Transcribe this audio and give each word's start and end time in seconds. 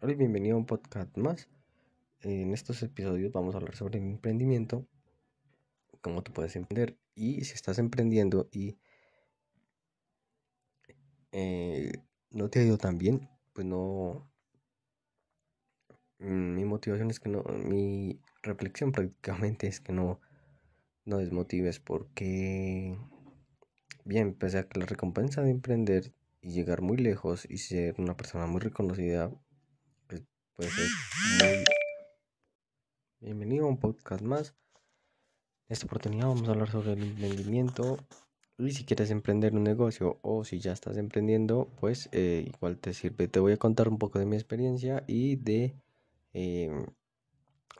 Hola 0.00 0.12
y 0.12 0.14
bienvenido 0.14 0.54
a 0.54 0.58
un 0.58 0.64
podcast 0.64 1.16
más. 1.16 1.48
En 2.20 2.52
estos 2.54 2.80
episodios 2.84 3.32
vamos 3.32 3.54
a 3.54 3.58
hablar 3.58 3.74
sobre 3.74 3.98
el 3.98 4.04
emprendimiento, 4.04 4.86
cómo 6.00 6.22
tú 6.22 6.32
puedes 6.32 6.54
emprender 6.54 6.96
y 7.16 7.44
si 7.44 7.54
estás 7.54 7.80
emprendiendo 7.80 8.48
y 8.52 8.78
eh, 11.32 11.90
no 12.30 12.48
te 12.48 12.60
ha 12.60 12.64
ido 12.64 12.78
tan 12.78 12.96
bien, 12.96 13.28
pues 13.52 13.66
no... 13.66 14.30
Mm, 16.20 16.54
mi 16.54 16.64
motivación 16.64 17.10
es 17.10 17.18
que 17.18 17.30
no, 17.30 17.42
mi 17.42 18.20
reflexión 18.44 18.92
prácticamente 18.92 19.66
es 19.66 19.80
que 19.80 19.92
no, 19.92 20.20
no 21.06 21.18
desmotives 21.18 21.80
porque, 21.80 22.96
bien, 24.04 24.34
pese 24.34 24.58
a 24.58 24.68
que 24.68 24.78
la 24.78 24.86
recompensa 24.86 25.42
de 25.42 25.50
emprender 25.50 26.12
y 26.40 26.52
llegar 26.52 26.82
muy 26.82 26.98
lejos 26.98 27.50
y 27.50 27.58
ser 27.58 27.96
una 27.98 28.16
persona 28.16 28.46
muy 28.46 28.60
reconocida 28.60 29.32
pues 30.58 30.72
muy 31.38 31.64
bienvenido 33.20 33.66
a 33.66 33.68
un 33.68 33.78
podcast 33.78 34.22
más. 34.22 34.56
En 35.68 35.74
esta 35.74 35.86
oportunidad 35.86 36.26
vamos 36.26 36.48
a 36.48 36.50
hablar 36.50 36.68
sobre 36.68 36.94
el 36.94 37.02
emprendimiento 37.04 37.96
y 38.58 38.72
si 38.72 38.84
quieres 38.84 39.12
emprender 39.12 39.54
un 39.54 39.62
negocio 39.62 40.18
o 40.20 40.42
si 40.42 40.58
ya 40.58 40.72
estás 40.72 40.96
emprendiendo, 40.96 41.68
pues 41.78 42.08
eh, 42.10 42.44
igual 42.52 42.76
te 42.78 42.92
sirve. 42.92 43.28
Te 43.28 43.38
voy 43.38 43.52
a 43.52 43.56
contar 43.56 43.88
un 43.88 43.98
poco 43.98 44.18
de 44.18 44.26
mi 44.26 44.34
experiencia 44.34 45.04
y 45.06 45.36
de 45.36 45.76
em, 46.32 46.86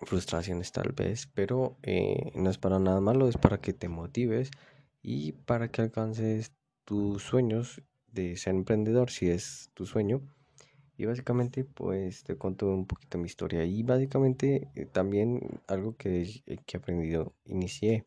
frustraciones 0.03 0.71
tal 0.71 0.93
vez, 0.93 1.27
pero 1.35 1.77
eh, 1.83 2.31
no 2.37 2.49
es 2.49 2.59
para 2.59 2.79
nada 2.79 3.01
malo, 3.01 3.27
es 3.29 3.39
para 3.39 3.61
que 3.61 3.73
te 3.73 3.89
motives 3.89 4.53
y 5.03 5.33
para 5.33 5.69
que 5.73 5.83
alcances 5.83 6.53
tus 6.85 7.25
sueños 7.25 7.83
de 8.07 8.37
ser 8.37 8.55
emprendedor, 8.55 9.11
si 9.11 9.31
es 9.31 9.73
tu 9.75 9.85
sueño 9.85 10.23
y 10.99 11.07
básicamente 11.07 11.65
pues 11.65 12.25
te 12.25 12.37
cuento 12.37 12.67
un 12.67 12.87
poquito 12.87 13.19
mi 13.19 13.27
historia 13.27 13.65
y 13.65 13.83
básicamente 13.85 14.69
eh, 14.75 14.85
también 14.85 15.61
algo 15.69 15.97
que, 15.97 16.23
eh, 16.47 16.59
que 16.67 16.77
he 16.77 16.79
aprendido, 16.79 17.33
inicié 17.47 18.05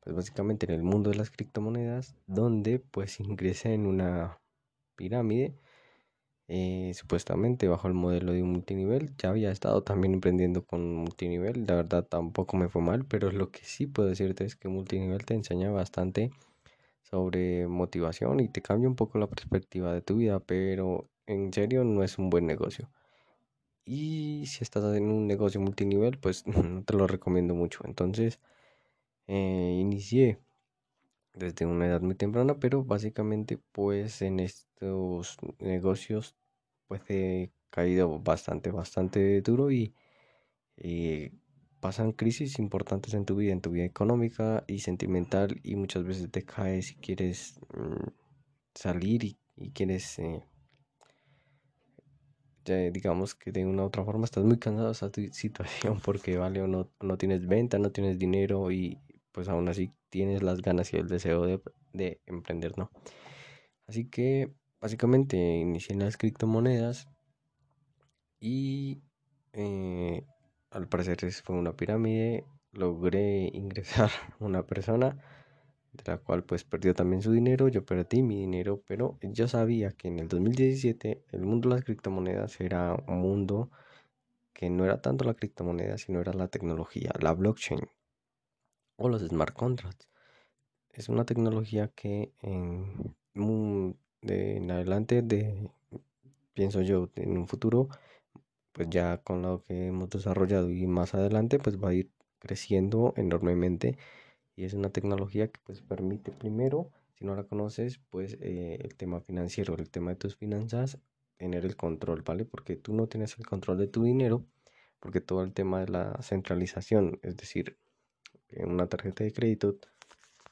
pues 0.00 0.14
básicamente 0.16 0.66
en 0.66 0.72
el 0.72 0.82
mundo 0.82 1.10
de 1.10 1.16
las 1.16 1.30
criptomonedas 1.30 2.16
donde 2.26 2.80
pues 2.80 3.20
ingresé 3.20 3.74
en 3.74 3.86
una 3.86 4.38
pirámide 4.96 5.54
eh, 6.48 6.92
supuestamente 6.94 7.68
bajo 7.68 7.88
el 7.88 7.94
modelo 7.94 8.32
de 8.32 8.42
un 8.42 8.52
multinivel. 8.52 9.16
Ya 9.18 9.30
había 9.30 9.50
estado 9.50 9.82
también 9.82 10.14
emprendiendo 10.14 10.64
con 10.64 10.94
multinivel, 10.94 11.64
la 11.66 11.76
verdad 11.76 12.04
tampoco 12.04 12.56
me 12.56 12.68
fue 12.68 12.82
mal, 12.82 13.04
pero 13.06 13.32
lo 13.32 13.50
que 13.50 13.60
sí 13.64 13.86
puedo 13.86 14.08
decirte 14.08 14.44
es 14.44 14.56
que 14.56 14.68
multinivel 14.68 15.24
te 15.24 15.34
enseña 15.34 15.70
bastante 15.70 16.30
sobre 17.02 17.66
motivación 17.68 18.40
y 18.40 18.48
te 18.48 18.62
cambia 18.62 18.88
un 18.88 18.96
poco 18.96 19.18
la 19.18 19.28
perspectiva 19.28 19.92
de 19.92 20.02
tu 20.02 20.16
vida, 20.16 20.40
pero 20.40 21.08
en 21.26 21.52
serio 21.52 21.84
no 21.84 22.02
es 22.02 22.18
un 22.18 22.30
buen 22.30 22.46
negocio. 22.46 22.90
Y 23.84 24.46
si 24.46 24.64
estás 24.64 24.96
en 24.96 25.10
un 25.10 25.26
negocio 25.26 25.60
multinivel, 25.60 26.18
pues 26.18 26.46
no 26.46 26.82
te 26.84 26.94
lo 26.96 27.06
recomiendo 27.06 27.54
mucho. 27.54 27.80
Entonces, 27.84 28.40
eh, 29.28 29.78
inicié 29.80 30.40
desde 31.34 31.66
una 31.66 31.86
edad 31.86 32.00
muy 32.00 32.14
temprana, 32.14 32.58
pero 32.58 32.82
básicamente 32.84 33.58
pues 33.72 34.22
en 34.22 34.40
estos 34.40 35.36
negocios 35.60 36.34
pues 36.88 37.02
he 37.08 37.52
caído 37.70 38.18
bastante, 38.20 38.70
bastante 38.70 39.40
duro 39.42 39.70
y 39.70 39.94
eh, 40.78 41.32
pasan 41.80 42.12
crisis 42.12 42.58
importantes 42.58 43.14
en 43.14 43.26
tu 43.26 43.36
vida, 43.36 43.52
en 43.52 43.60
tu 43.60 43.70
vida 43.70 43.84
económica 43.84 44.64
y 44.66 44.80
sentimental 44.80 45.60
y 45.62 45.76
muchas 45.76 46.04
veces 46.04 46.30
te 46.30 46.44
caes 46.44 46.86
si 46.86 46.94
quieres 46.96 47.60
mm, 47.74 48.08
salir 48.74 49.24
y, 49.24 49.36
quieres 49.72 50.18
eh, 50.18 50.42
digamos 52.66 53.34
que 53.34 53.52
de 53.52 53.64
una 53.64 53.82
u 53.82 53.86
otra 53.86 54.04
forma 54.04 54.24
estás 54.24 54.44
muy 54.44 54.58
cansado 54.58 54.86
de 54.88 54.92
esa 54.92 55.10
situación 55.32 56.00
porque 56.04 56.36
vale 56.36 56.62
o 56.62 56.66
no, 56.66 56.90
no 57.00 57.18
tienes 57.18 57.46
venta, 57.46 57.78
no 57.78 57.90
tienes 57.92 58.18
dinero 58.18 58.70
y 58.70 59.00
pues 59.32 59.48
aún 59.48 59.68
así 59.68 59.92
tienes 60.10 60.42
las 60.42 60.62
ganas 60.62 60.92
y 60.92 60.96
el 60.96 61.08
deseo 61.08 61.44
de, 61.44 61.60
de 61.92 62.20
emprender, 62.26 62.76
¿no? 62.78 62.90
Así 63.86 64.08
que 64.08 64.52
básicamente 64.80 65.36
inicié 65.36 65.94
en 65.94 66.00
las 66.00 66.16
criptomonedas 66.16 67.08
y 68.40 69.02
eh, 69.52 70.24
al 70.70 70.88
parecer 70.88 71.18
fue 71.32 71.56
una 71.56 71.76
pirámide, 71.76 72.44
logré 72.72 73.50
ingresar 73.52 74.10
una 74.40 74.66
persona 74.66 75.18
de 75.96 76.12
la 76.12 76.18
cual 76.18 76.44
pues 76.44 76.64
perdió 76.64 76.94
también 76.94 77.22
su 77.22 77.32
dinero, 77.32 77.68
yo 77.68 77.84
perdí 77.84 78.22
mi 78.22 78.40
dinero, 78.40 78.82
pero 78.86 79.18
yo 79.22 79.48
sabía 79.48 79.92
que 79.92 80.08
en 80.08 80.18
el 80.18 80.28
2017 80.28 81.22
el 81.32 81.40
mundo 81.46 81.68
de 81.68 81.76
las 81.76 81.84
criptomonedas 81.84 82.60
era 82.60 82.94
un 83.06 83.18
mundo 83.20 83.70
que 84.52 84.70
no 84.70 84.84
era 84.84 85.02
tanto 85.02 85.24
la 85.24 85.34
criptomoneda, 85.34 85.98
sino 85.98 86.20
era 86.20 86.32
la 86.32 86.48
tecnología, 86.48 87.12
la 87.20 87.32
blockchain 87.32 87.80
o 88.96 89.08
los 89.08 89.22
smart 89.22 89.54
contracts. 89.54 90.08
Es 90.90 91.08
una 91.08 91.26
tecnología 91.26 91.88
que 91.88 92.32
en, 92.42 93.14
en 94.22 94.70
adelante, 94.70 95.22
de, 95.22 95.70
pienso 96.54 96.80
yo, 96.80 97.10
en 97.16 97.36
un 97.36 97.46
futuro, 97.46 97.88
pues 98.72 98.88
ya 98.90 99.18
con 99.18 99.42
lo 99.42 99.62
que 99.62 99.88
hemos 99.88 100.10
desarrollado 100.10 100.70
y 100.70 100.86
más 100.86 101.14
adelante, 101.14 101.58
pues 101.58 101.82
va 101.82 101.90
a 101.90 101.94
ir 101.94 102.10
creciendo 102.38 103.12
enormemente 103.16 103.98
y 104.56 104.64
es 104.64 104.72
una 104.72 104.90
tecnología 104.90 105.48
que 105.48 105.60
pues 105.64 105.82
permite 105.82 106.32
primero, 106.32 106.90
si 107.14 107.24
no 107.24 107.36
la 107.36 107.44
conoces, 107.44 108.00
pues 108.10 108.38
eh, 108.40 108.78
el 108.80 108.94
tema 108.96 109.20
financiero, 109.20 109.76
el 109.76 109.90
tema 109.90 110.10
de 110.10 110.16
tus 110.16 110.36
finanzas, 110.36 110.98
tener 111.36 111.64
el 111.66 111.76
control, 111.76 112.22
¿vale? 112.22 112.46
Porque 112.46 112.76
tú 112.76 112.94
no 112.94 113.06
tienes 113.06 113.38
el 113.38 113.46
control 113.46 113.78
de 113.78 113.86
tu 113.86 114.04
dinero, 114.04 114.44
porque 114.98 115.20
todo 115.20 115.42
el 115.42 115.52
tema 115.52 115.80
de 115.80 115.88
la 115.88 116.22
centralización, 116.22 117.20
es 117.22 117.36
decir, 117.36 117.78
una 118.58 118.86
tarjeta 118.88 119.24
de 119.24 119.32
crédito 119.32 119.76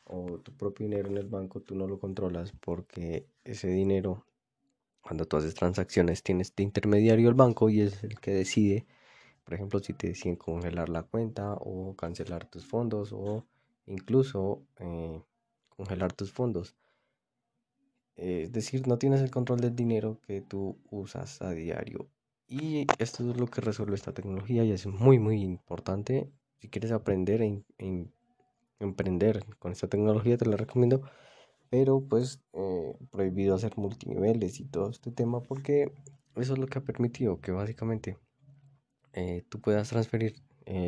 o 0.05 0.39
tu 0.41 0.53
propio 0.57 0.87
dinero 0.87 1.09
en 1.09 1.17
el 1.17 1.27
banco, 1.27 1.61
tú 1.61 1.75
no 1.75 1.87
lo 1.87 1.99
controlas 1.99 2.53
porque 2.61 3.27
ese 3.45 3.69
dinero, 3.69 4.27
cuando 5.01 5.27
tú 5.27 5.39
haces 5.39 5.55
transacciones, 5.55 6.23
tienes 6.23 6.55
de 6.55 6.63
intermediario 6.63 7.29
el 7.29 7.35
banco 7.35 7.71
y 7.71 7.81
es 7.81 8.05
el 8.05 8.21
que 8.21 8.33
decide, 8.33 8.87
por 9.45 9.55
ejemplo, 9.55 9.81
si 9.81 9.95
te 9.95 10.09
deciden 10.09 10.37
congelar 10.37 10.89
la 10.91 11.03
cuenta 11.05 11.55
o 11.55 11.95
cancelar 11.97 12.47
tus 12.47 12.67
fondos 12.67 13.13
o 13.13 13.47
incluso 13.87 14.67
eh, 14.79 15.23
congelar 15.69 16.13
tus 16.13 16.33
fondos. 16.33 16.77
es 18.17 18.53
decir, 18.53 18.87
no 18.87 18.99
tienes 18.99 19.21
el 19.21 19.31
control 19.31 19.61
del 19.61 19.75
dinero 19.75 20.21
que 20.27 20.41
tú 20.41 20.79
usas 20.91 21.43
a 21.43 21.51
diario. 21.51 22.09
Y 22.47 22.87
esto 22.99 23.29
es 23.29 23.37
lo 23.37 23.47
que 23.47 23.61
resuelve 23.61 23.97
esta 23.97 24.13
tecnología 24.13 24.65
y 24.65 24.73
es 24.73 24.87
muy, 24.87 25.19
muy 25.19 25.43
importante. 25.43 26.31
Si 26.61 26.69
quieres 26.69 26.93
aprender 26.93 27.43
a 27.43 27.47
emprender 28.81 29.45
con 29.59 29.73
esta 29.73 29.89
tecnología, 29.89 30.37
te 30.37 30.47
la 30.47 30.57
recomiendo. 30.57 31.03
Pero 31.71 32.01
pues 32.03 32.41
eh, 32.53 32.97
prohibido 33.11 33.55
hacer 33.57 33.77
multiniveles 33.77 34.61
y 34.61 34.65
todo 34.67 34.91
este 34.91 35.11
tema 35.11 35.43
porque 35.43 35.93
eso 36.37 36.53
es 36.53 36.59
lo 36.59 36.67
que 36.67 36.79
ha 36.79 36.85
permitido 36.85 37.41
que 37.41 37.53
básicamente 37.53 38.19
eh, 39.13 39.45
tú 39.49 39.61
puedas 39.61 39.89
transferir 39.89 40.37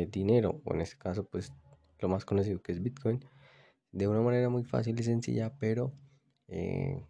dinero 0.09 0.59
o 0.65 0.73
en 0.73 0.81
este 0.81 0.97
caso 0.97 1.23
pues 1.23 1.51
lo 1.99 2.09
más 2.09 2.25
conocido 2.25 2.61
que 2.61 2.71
es 2.71 2.81
Bitcoin, 2.81 3.23
de 3.91 4.07
una 4.07 4.21
manera 4.21 4.49
muy 4.49 4.63
fácil 4.63 4.99
y 4.99 5.03
sencilla, 5.03 5.57
pero 5.59 5.91
eh, 6.47 7.01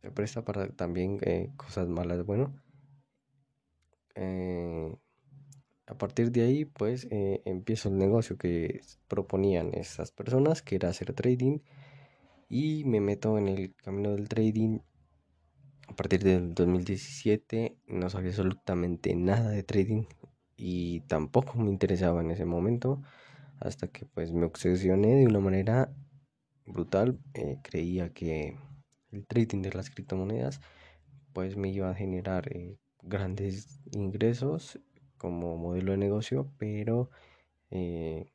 se 0.00 0.10
presta 0.10 0.44
para 0.44 0.68
también 0.68 1.18
eh, 1.22 1.50
cosas 1.56 1.88
malas. 1.88 2.24
Bueno, 2.24 2.54
eh, 4.14 4.94
a 5.86 5.98
partir 5.98 6.30
de 6.30 6.42
ahí, 6.42 6.64
pues 6.64 7.08
empiezo 7.10 7.88
el 7.88 7.98
negocio 7.98 8.36
que 8.38 8.80
proponían 9.08 9.74
esas 9.74 10.12
personas, 10.12 10.62
que 10.62 10.76
era 10.76 10.88
hacer 10.90 11.12
trading, 11.14 11.58
y 12.48 12.84
me 12.84 13.00
meto 13.00 13.38
en 13.38 13.48
el 13.48 13.74
camino 13.74 14.12
del 14.12 14.28
trading. 14.28 14.80
A 15.88 15.96
partir 15.96 16.22
del 16.22 16.54
2017 16.54 17.76
no 17.88 18.08
sabía 18.10 18.30
absolutamente 18.30 19.14
nada 19.16 19.50
de 19.50 19.64
trading 19.64 20.04
y 20.56 21.00
tampoco 21.02 21.58
me 21.58 21.70
interesaba 21.70 22.20
en 22.20 22.30
ese 22.30 22.44
momento 22.44 23.02
hasta 23.60 23.88
que 23.88 24.06
pues 24.06 24.32
me 24.32 24.46
obsesioné 24.46 25.16
de 25.16 25.26
una 25.26 25.40
manera 25.40 25.92
brutal. 26.66 27.18
Eh, 27.34 27.58
creía 27.62 28.12
que 28.12 28.56
el 29.12 29.26
trading 29.26 29.62
de 29.62 29.72
las 29.72 29.90
criptomonedas 29.90 30.60
pues 31.32 31.56
me 31.56 31.70
iba 31.70 31.90
a 31.90 31.94
generar 31.94 32.48
eh, 32.52 32.78
grandes 33.02 33.80
ingresos 33.92 34.80
como 35.16 35.56
modelo 35.56 35.92
de 35.92 35.98
negocio, 35.98 36.50
pero 36.58 37.10
eh, 37.70 38.32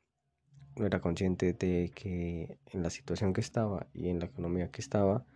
no 0.76 0.86
era 0.86 1.00
consciente 1.00 1.52
de 1.52 1.90
que 1.94 2.58
en 2.72 2.82
la 2.82 2.90
situación 2.90 3.32
que 3.32 3.40
estaba 3.40 3.88
y 3.92 4.08
en 4.08 4.20
la 4.20 4.26
economía 4.26 4.70
que 4.70 4.80
estaba, 4.80 5.26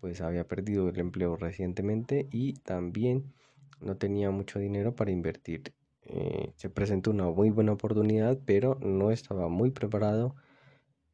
pues 0.00 0.20
había 0.20 0.46
perdido 0.46 0.88
el 0.88 0.98
empleo 0.98 1.36
recientemente 1.36 2.28
y 2.30 2.54
también 2.54 3.32
no 3.80 3.96
tenía 3.96 4.30
mucho 4.30 4.58
dinero 4.58 4.94
para 4.94 5.10
invertir 5.10 5.74
eh, 6.04 6.52
se 6.56 6.70
presentó 6.70 7.10
una 7.10 7.30
muy 7.30 7.50
buena 7.50 7.72
oportunidad, 7.72 8.38
pero 8.44 8.76
no 8.80 9.10
estaba 9.10 9.48
muy 9.48 9.70
preparado, 9.70 10.34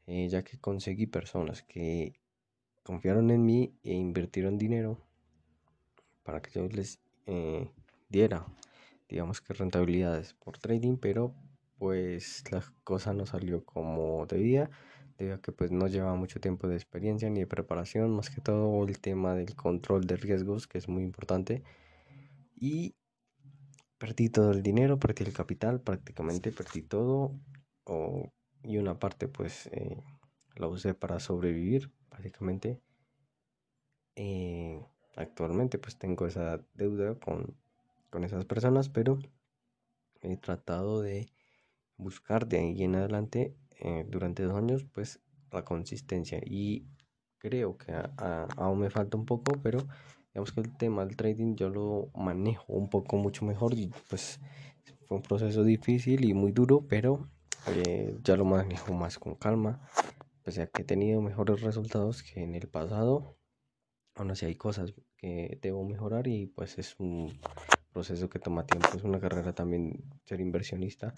eh, 0.07 0.29
ya 0.29 0.43
que 0.43 0.59
conseguí 0.59 1.07
personas 1.07 1.63
que 1.63 2.15
confiaron 2.83 3.31
en 3.31 3.45
mí 3.45 3.75
e 3.85 3.95
invirtieron 3.95 4.59
dinero 4.59 4.99
para 6.23 6.41
que 6.41 6.51
yo 6.51 6.67
les 6.69 7.01
eh, 7.27 7.71
diera 8.09 8.47
digamos 9.09 9.41
que 9.41 9.55
rentabilidades 9.55 10.35
por 10.35 10.59
trading, 10.59 10.97
pero 10.97 11.35
pues 11.79 12.45
la 12.51 12.63
cosa 12.85 13.15
no 13.15 13.27
salió 13.27 13.65
como 13.65 14.27
debía, 14.27 14.71
debido 15.17 15.37
a 15.37 15.41
que 15.41 15.53
pues 15.53 15.71
no 15.71 15.87
llevaba 15.87 16.15
mucho 16.15 16.41
tiempo 16.41 16.69
de 16.69 16.77
experiencia 16.77 17.31
ni 17.31 17.41
de 17.41 17.47
preparación, 17.47 18.15
más 18.15 18.31
que 18.31 18.41
todo 18.41 18.85
el 18.85 19.01
tema 19.01 19.35
del 19.35 19.55
control 19.55 20.07
de 20.07 20.17
riesgos, 20.17 20.67
que 20.67 20.79
es 20.79 20.89
muy 20.89 21.03
importante. 21.03 21.63
Y 22.57 22.95
perdí 23.99 24.31
todo 24.31 24.53
el 24.53 24.63
dinero, 24.63 24.99
perdí 24.99 25.25
el 25.25 25.33
capital, 25.33 25.81
prácticamente 25.81 26.53
perdí 26.53 26.83
todo. 26.83 27.33
y 28.63 28.77
una 28.79 28.99
parte 28.99 29.29
pues 29.29 29.69
eh, 29.73 30.03
la 30.57 30.69
usé 30.69 30.95
para 30.95 31.21
sobrevivir, 31.21 31.93
básicamente. 32.11 32.81
Eh, 34.17 34.85
actualmente 35.17 35.79
pues 35.79 35.97
tengo 35.97 36.27
esa 36.27 36.61
deuda 36.75 37.15
con, 37.17 37.57
con 38.11 38.25
esas 38.25 38.45
personas, 38.45 38.89
pero 38.89 39.19
he 40.23 40.37
tratado 40.37 41.01
de 41.01 41.29
buscar 41.97 42.47
de 42.47 42.59
ahí 42.59 42.83
en 42.83 42.97
adelante 42.97 43.57
eh, 43.81 44.05
durante 44.09 44.43
dos 44.43 44.57
años 44.57 44.85
pues 44.93 45.21
la 45.51 45.65
consistencia 45.65 46.41
y 46.45 46.87
creo 47.39 47.77
que 47.77 47.93
aún 48.57 48.81
me 48.81 48.91
falta 48.91 49.17
un 49.17 49.25
poco 49.25 49.53
pero 49.63 49.79
que 50.45 50.61
el 50.61 50.77
tema 50.77 51.05
del 51.05 51.17
trading 51.17 51.57
yo 51.57 51.69
lo 51.69 52.11
manejo 52.15 52.73
un 52.73 52.89
poco 52.89 53.17
mucho 53.17 53.45
mejor 53.45 53.75
y 53.75 53.91
pues 54.09 54.41
fue 55.07 55.17
un 55.17 55.23
proceso 55.23 55.65
difícil 55.65 56.25
y 56.25 56.35
muy 56.35 56.53
duro 56.53 56.85
pero 56.89 57.29
eh, 57.67 58.19
ya 58.23 58.37
lo 58.37 58.45
manejo 58.45 58.93
más 58.95 59.19
con 59.19 59.35
calma. 59.35 59.81
Pues 60.43 60.57
ya 60.57 60.67
que 60.67 60.83
he 60.83 60.85
tenido 60.85 61.21
mejores 61.21 61.61
resultados 61.61 62.23
que 62.23 62.43
en 62.43 62.55
el 62.55 62.69
pasado 62.69 63.37
aún 64.15 64.31
así 64.31 64.47
hay 64.47 64.55
cosas 64.55 64.95
que 65.17 65.59
debo 65.61 65.85
mejorar 65.85 66.27
y 66.27 66.47
pues 66.47 66.79
es 66.79 66.99
un 66.99 67.39
proceso 67.93 68.29
que 68.29 68.39
toma 68.39 68.65
tiempo. 68.67 68.89
Es 68.97 69.05
una 69.05 69.21
carrera 69.21 69.53
también 69.53 70.05
ser 70.25 70.41
inversionista 70.41 71.15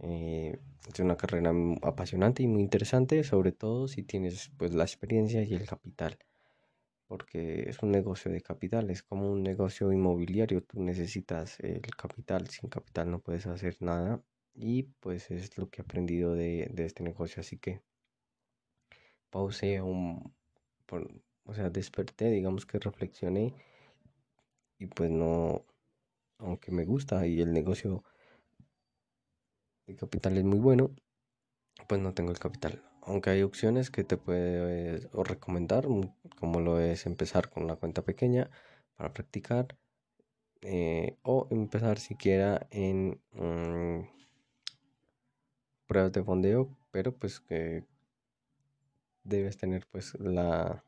eh, 0.00 0.58
es 0.92 1.00
una 1.00 1.16
carrera 1.16 1.52
apasionante 1.82 2.42
y 2.42 2.46
muy 2.46 2.62
interesante, 2.62 3.24
sobre 3.24 3.52
todo 3.52 3.88
si 3.88 4.02
tienes 4.02 4.50
pues 4.56 4.74
la 4.74 4.84
experiencia 4.84 5.42
y 5.42 5.54
el 5.54 5.66
capital, 5.66 6.18
porque 7.06 7.68
es 7.68 7.82
un 7.82 7.92
negocio 7.92 8.30
de 8.30 8.40
capital, 8.40 8.90
es 8.90 9.02
como 9.02 9.30
un 9.30 9.42
negocio 9.42 9.92
inmobiliario, 9.92 10.62
tú 10.62 10.82
necesitas 10.82 11.60
el 11.60 11.80
capital, 11.96 12.48
sin 12.48 12.68
capital 12.68 13.10
no 13.10 13.20
puedes 13.20 13.46
hacer 13.46 13.76
nada 13.80 14.22
y 14.54 14.84
pues 15.00 15.30
es 15.30 15.56
lo 15.58 15.68
que 15.70 15.82
he 15.82 15.84
aprendido 15.84 16.34
de, 16.34 16.72
este 16.78 17.02
negocio, 17.02 17.40
así 17.40 17.58
que 17.58 17.82
pausé 19.30 19.80
un, 19.82 20.34
o 21.44 21.54
sea, 21.54 21.70
desperté, 21.70 22.30
digamos 22.30 22.66
que 22.66 22.78
reflexioné 22.78 23.54
y 24.78 24.86
pues 24.86 25.10
no, 25.10 25.64
aunque 26.38 26.72
me 26.72 26.84
gusta 26.84 27.26
y 27.26 27.40
el 27.40 27.52
negocio 27.52 28.02
el 29.86 29.96
capital 29.96 30.36
es 30.36 30.44
muy 30.44 30.58
bueno, 30.58 30.90
pues 31.86 32.00
no 32.00 32.12
tengo 32.12 32.32
el 32.32 32.38
capital. 32.38 32.82
Aunque 33.06 33.30
hay 33.30 33.42
opciones 33.42 33.90
que 33.90 34.04
te 34.04 34.16
puedo 34.16 35.24
recomendar, 35.24 35.88
mm, 35.88 36.12
como 36.38 36.60
lo 36.60 36.80
es 36.80 37.06
empezar 37.06 37.48
con 37.50 37.64
una 37.64 37.76
cuenta 37.76 38.02
pequeña 38.02 38.50
para 38.96 39.12
practicar 39.12 39.76
eh, 40.62 41.16
o 41.22 41.48
empezar 41.50 41.98
siquiera 42.00 42.66
en 42.70 43.20
mm, 43.32 44.00
pruebas 45.86 46.12
de 46.12 46.22
fondeo, 46.24 46.76
pero 46.92 47.12
pues 47.16 47.40
que 47.40 47.84
debes 49.24 49.58
tener 49.58 49.86
pues 49.92 50.14
la 50.18 50.82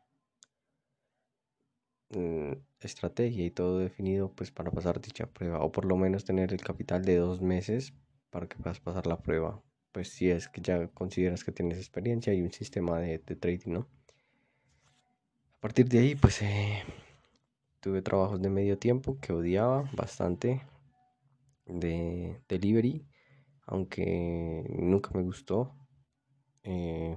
mm, 2.11 2.53
estrategia 2.81 3.47
y 3.47 3.51
todo 3.51 3.79
definido 3.79 4.31
pues 4.35 4.51
para 4.51 4.71
pasar 4.71 5.01
dicha 5.01 5.27
prueba 5.27 5.61
o 5.61 5.73
por 5.73 5.85
lo 5.87 5.97
menos 5.97 6.25
tener 6.25 6.53
el 6.53 6.61
capital 6.61 7.03
de 7.05 7.17
dos 7.17 7.41
meses 7.41 7.95
para 8.31 8.47
que 8.49 8.57
puedas 8.59 8.81
pasar 8.81 9.07
la 9.07 9.19
prueba. 9.23 9.63
Pues 9.93 10.11
si 10.11 10.31
es 10.31 10.49
que 10.49 10.61
ya 10.61 10.89
consideras 10.89 11.45
que 11.45 11.53
tienes 11.53 11.79
experiencia 11.79 12.33
y 12.35 12.43
un 12.43 12.53
sistema 12.53 12.99
de, 12.99 13.19
trading, 13.19 13.73
¿no? 13.73 13.89
A 15.57 15.61
partir 15.61 15.89
de 15.89 15.99
ahí, 15.99 16.15
pues 16.15 16.41
eh, 16.43 16.85
tuve 17.81 18.03
trabajos 18.03 18.41
de 18.41 18.51
medio 18.51 18.79
tiempo 18.79 19.19
que 19.21 19.33
odiaba 19.33 19.89
bastante 19.93 20.63
de 21.67 22.41
delivery, 22.49 23.07
aunque 23.67 24.65
nunca 24.71 25.11
me 25.15 25.23
gustó. 25.23 25.75
Eh, 26.63 27.17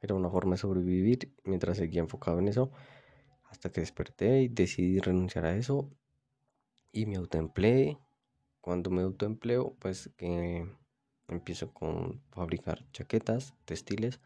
era 0.00 0.14
una 0.14 0.30
forma 0.30 0.52
de 0.52 0.58
sobrevivir 0.58 1.34
mientras 1.44 1.78
seguía 1.78 2.00
enfocado 2.00 2.38
en 2.38 2.48
eso, 2.48 2.70
hasta 3.44 3.70
que 3.70 3.80
desperté 3.80 4.42
y 4.42 4.48
decidí 4.48 5.00
renunciar 5.00 5.46
a 5.46 5.56
eso 5.56 5.90
y 6.92 7.06
me 7.06 7.16
autoempleé 7.16 7.98
cuando 8.60 8.90
me 8.90 9.02
autoempleo, 9.02 9.76
pues 9.78 10.10
que 10.16 10.66
empiezo 11.28 11.72
con 11.72 12.20
fabricar 12.30 12.84
chaquetas, 12.92 13.54
textiles. 13.64 14.20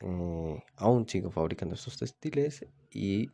Eh, 0.00 0.62
aún 0.76 1.08
sigo 1.08 1.30
fabricando 1.30 1.74
estos 1.74 1.98
textiles 1.98 2.66
y 2.90 3.30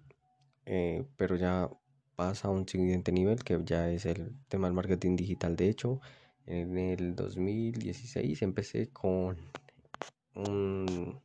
eh, 0.64 1.04
pero 1.16 1.36
ya 1.36 1.70
pasa 2.16 2.48
a 2.48 2.50
un 2.50 2.66
siguiente 2.66 3.12
nivel 3.12 3.44
que 3.44 3.60
ya 3.64 3.90
es 3.90 4.06
el 4.06 4.34
tema 4.48 4.68
del 4.68 4.74
marketing 4.74 5.16
digital. 5.16 5.56
De 5.56 5.68
hecho, 5.68 6.00
en 6.46 6.78
el 6.78 7.14
2016 7.14 8.42
empecé 8.42 8.88
con 8.90 9.36
el 10.34 11.18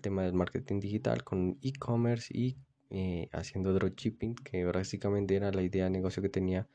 tema 0.00 0.22
del 0.22 0.34
marketing 0.34 0.80
digital 0.80 1.24
con 1.24 1.58
e-commerce 1.62 2.32
y 2.36 2.56
eh, 2.90 3.28
haciendo 3.32 3.72
dropshipping, 3.72 4.34
que 4.34 4.64
básicamente 4.64 5.36
era 5.36 5.50
la 5.52 5.62
idea 5.62 5.84
de 5.84 5.90
negocio 5.90 6.22
que 6.22 6.28
tenía 6.28 6.68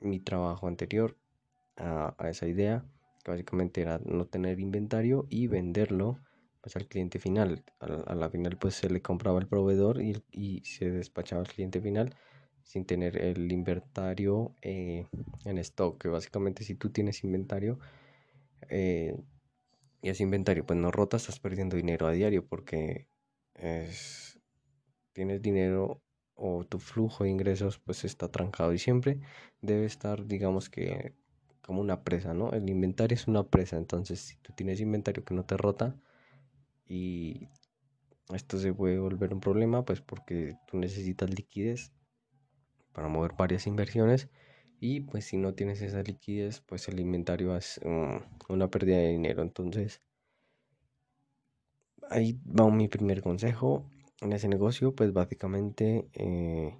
mi 0.00 0.18
trabajo 0.18 0.66
anterior 0.66 1.16
a, 1.78 2.14
esa 2.28 2.46
idea, 2.46 2.84
que 3.24 3.30
básicamente 3.30 3.80
era 3.80 4.00
no 4.04 4.26
tener 4.26 4.60
inventario 4.60 5.26
y 5.28 5.46
venderlo 5.46 6.18
pues, 6.60 6.76
al 6.76 6.86
cliente 6.86 7.18
final. 7.18 7.64
A, 7.80 8.14
la 8.14 8.28
final 8.30 8.58
pues 8.58 8.74
se 8.74 8.90
le 8.90 9.02
compraba 9.02 9.38
el 9.38 9.46
proveedor 9.46 10.00
y, 10.02 10.62
se 10.64 10.90
despachaba 10.90 11.40
al 11.40 11.48
cliente 11.48 11.80
final 11.80 12.14
sin 12.62 12.84
tener 12.84 13.16
el 13.16 13.50
inventario 13.50 14.54
eh, 14.60 15.06
en 15.44 15.58
stock, 15.58 16.00
que 16.00 16.08
básicamente 16.08 16.64
si 16.64 16.74
tú 16.74 16.90
tienes 16.90 17.24
inventario 17.24 17.78
eh, 18.68 19.16
y 20.02 20.10
ese 20.10 20.22
inventario 20.22 20.66
pues 20.66 20.78
no 20.78 20.90
rota, 20.90 21.16
estás 21.16 21.40
perdiendo 21.40 21.76
dinero 21.76 22.06
a 22.06 22.12
diario 22.12 22.46
porque 22.46 23.08
es, 23.54 24.38
tienes 25.12 25.40
dinero 25.40 26.02
o 26.34 26.64
tu 26.64 26.78
flujo 26.78 27.24
de 27.24 27.30
ingresos 27.30 27.78
pues 27.78 28.04
está 28.04 28.30
trancado 28.30 28.72
y 28.74 28.78
siempre 28.78 29.20
debe 29.62 29.86
estar 29.86 30.26
digamos 30.26 30.68
que 30.68 31.14
como 31.68 31.82
una 31.82 32.02
presa, 32.02 32.32
¿no? 32.32 32.50
El 32.52 32.70
inventario 32.70 33.14
es 33.14 33.28
una 33.28 33.42
presa, 33.42 33.76
entonces 33.76 34.20
si 34.20 34.36
tú 34.38 34.54
tienes 34.54 34.80
inventario 34.80 35.22
que 35.22 35.34
no 35.34 35.44
te 35.44 35.58
rota 35.58 35.94
y 36.88 37.48
esto 38.32 38.58
se 38.58 38.72
puede 38.72 38.98
volver 38.98 39.34
un 39.34 39.40
problema 39.40 39.84
pues 39.84 40.00
porque 40.00 40.56
tú 40.66 40.78
necesitas 40.78 41.28
liquidez 41.28 41.92
para 42.94 43.08
mover 43.08 43.32
varias 43.36 43.66
inversiones 43.66 44.30
y 44.80 45.00
pues 45.00 45.26
si 45.26 45.36
no 45.36 45.52
tienes 45.52 45.82
esa 45.82 46.02
liquidez 46.02 46.62
pues 46.62 46.88
el 46.88 47.00
inventario 47.00 47.54
es 47.54 47.78
una 48.48 48.70
pérdida 48.70 48.96
de 48.96 49.10
dinero 49.10 49.42
entonces 49.42 50.00
ahí 52.08 52.40
va 52.58 52.70
mi 52.70 52.88
primer 52.88 53.20
consejo 53.20 53.90
en 54.22 54.32
ese 54.32 54.48
negocio, 54.48 54.94
pues 54.94 55.12
básicamente 55.12 56.08
eh, 56.14 56.74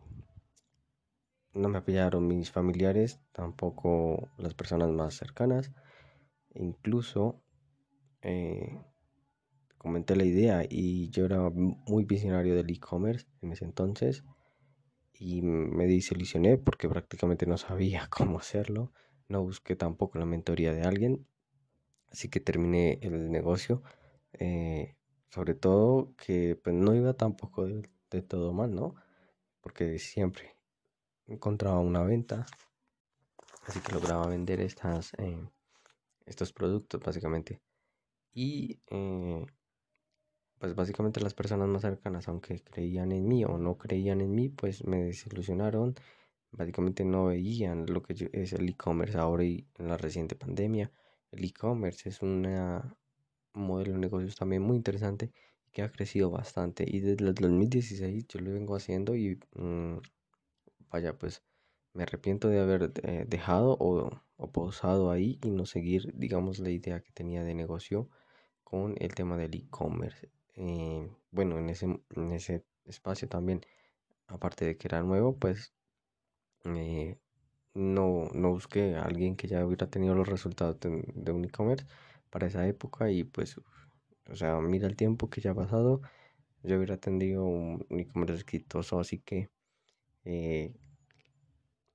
no 1.55 1.69
me 1.69 1.78
apoyaron 1.78 2.26
mis 2.26 2.50
familiares, 2.50 3.21
tampoco 3.33 4.28
las 4.38 4.55
personas 4.55 4.90
más 4.90 5.14
cercanas. 5.14 5.73
Incluso 6.55 7.40
eh, 8.23 8.78
comenté 9.78 10.17
la 10.17 10.25
idea 10.25 10.64
y 10.69 11.11
yo 11.11 11.25
era 11.25 11.50
muy 11.50 12.05
visionario 12.05 12.55
del 12.55 12.71
e-commerce 12.71 13.26
en 13.43 13.52
ese 13.52 13.64
entonces 13.64 14.25
y 15.14 15.43
me 15.43 15.87
desilusioné 15.87 16.59
porque 16.59 16.88
prácticamente 16.88 17.47
no 17.47 17.59
sabía 17.59 18.09
cómo 18.11 18.38
hacerlo. 18.38 18.93
No 19.28 19.43
busqué 19.43 19.76
tampoco 19.76 20.19
la 20.19 20.26
mentoría 20.26 20.73
de 20.73 20.83
alguien, 20.83 21.26
así 22.11 22.28
que 22.28 22.40
terminé 22.40 22.99
el 23.02 23.31
negocio. 23.31 23.83
Eh, 24.33 24.95
sobre 25.31 25.55
todo 25.55 26.14
que 26.17 26.57
pues 26.62 26.75
no 26.75 26.95
iba 26.95 27.14
tampoco 27.14 27.67
de, 27.67 28.23
todo 28.23 28.52
mal, 28.52 28.75
¿no? 28.75 28.95
Porque 29.61 29.99
siempre 29.99 30.58
encontraba 31.28 31.78
una 31.80 32.02
venta, 32.02 32.47
así 33.66 33.80
que 33.80 33.92
lograba 33.92 34.26
vender 34.26 34.61
estas, 34.61 35.12
eh, 35.18 35.49
estos 36.26 36.52
productos 36.52 37.00
básicamente. 37.00 37.61
Y 38.35 38.80
eh, 38.90 39.47
pues 40.58 40.75
básicamente 40.75 41.20
las 41.20 41.35
personas 41.35 41.68
más 41.68 41.82
cercanas, 41.82 42.28
aunque 42.28 42.62
creían 42.62 43.12
en 43.12 43.28
mí 43.28 43.44
o 43.44 43.58
no 43.58 43.78
creían 43.78 44.20
en 44.20 44.35
mí, 44.35 44.49
pues 44.49 44.85
me 44.85 45.04
desilusionaron. 45.04 45.94
Básicamente 46.50 47.04
no 47.04 47.26
veían 47.26 47.87
lo 47.87 48.02
que 48.02 48.30
es 48.32 48.52
el 48.52 48.68
e-commerce 48.68 49.18
ahora 49.18 49.44
y 49.44 49.66
en 49.76 49.88
la 49.88 49.97
reciente 49.97 50.35
pandemia. 50.35 50.90
El 51.30 51.44
e-commerce 51.44 52.08
es 52.08 52.23
una, 52.23 52.97
modelo 53.58 53.92
de 53.92 53.99
negocios 53.99 54.37
también 54.37 54.62
muy 54.62 54.76
interesante 54.76 55.32
que 55.73 55.82
ha 55.82 55.92
crecido 55.92 56.30
bastante 56.30 56.85
y 56.87 57.00
desde 57.00 57.25
el 57.25 57.35
2016 57.35 58.26
yo 58.28 58.40
lo 58.40 58.52
vengo 58.52 58.75
haciendo 58.76 59.14
y 59.14 59.38
mm, 59.54 59.99
vaya 60.90 61.16
pues 61.18 61.42
me 61.95 62.04
arrepiento 62.04 62.49
de 62.49 62.61
haber 62.61 62.92
eh, 63.02 63.25
dejado 63.28 63.76
o, 63.80 64.23
o 64.37 64.52
pausado 64.52 65.11
ahí 65.11 65.38
y 65.42 65.50
no 65.50 65.66
seguir, 65.66 66.12
digamos, 66.14 66.59
la 66.61 66.71
idea 66.71 67.00
que 67.00 67.12
tenía 67.12 67.42
de 67.42 67.54
negocio 67.54 68.09
con 68.62 68.95
el 68.99 69.14
tema 69.14 69.37
del 69.37 69.54
e-commerce. 69.54 70.30
Eh, 70.54 71.11
bueno, 71.30 71.59
en 71.59 71.71
ese, 71.71 71.87
en 71.87 72.33
ese 72.33 72.64
espacio 72.85 73.28
también, 73.28 73.62
aparte 74.26 74.64
de 74.64 74.76
que 74.76 74.88
era 74.88 75.02
nuevo, 75.02 75.37
pues 75.38 75.73
eh, 76.64 77.18
no, 77.75 78.28
no 78.35 78.50
busqué 78.50 78.97
a 78.97 79.04
alguien 79.04 79.37
que 79.37 79.49
ya 79.49 79.64
hubiera 79.66 79.88
tenido 79.88 80.14
los 80.14 80.28
resultados 80.28 80.78
de, 80.80 81.33
un 81.33 81.45
e-commerce 81.45 81.87
para 82.30 82.47
esa 82.49 82.66
época 82.66 83.11
y 83.11 83.25
pues, 83.25 83.61
o 84.30 84.37
sea, 84.37 84.61
mira 84.61 84.87
el 84.87 84.97
tiempo 84.97 85.30
que 85.30 85.40
ya 85.40 85.52
ha 85.52 85.54
pasado, 85.54 86.02
yo 86.62 86.76
hubiera 86.76 86.99
tenido 86.99 87.45
un, 87.45 87.87
e-commerce 87.90 88.42
exitoso, 88.42 89.00
así 89.00 89.18
que 89.21 89.49
eh, 90.25 90.75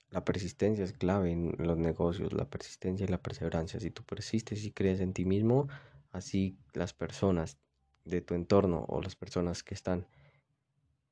la 0.10 0.24
persistencia 0.24 0.84
es 0.84 0.94
clave 0.94 1.32
en 1.32 1.56
los 1.58 1.78
negocios, 1.78 2.34
la 2.34 2.50
persistencia 2.50 3.06
y 3.06 3.10
la 3.10 3.22
perseverancia. 3.22 3.80
Si 3.80 3.90
tú 3.90 4.04
persistes 4.04 4.64
y 4.64 4.72
crees 4.72 5.00
en 5.00 5.14
ti 5.14 5.26
mismo, 5.26 5.68
así 6.12 6.58
las 6.74 6.94
personas 6.94 7.58
de 8.06 8.22
tu 8.22 8.36
entorno 8.36 8.86
o 8.88 9.02
las 9.02 9.16
personas 9.16 9.64
que 9.64 9.74
están 9.74 10.06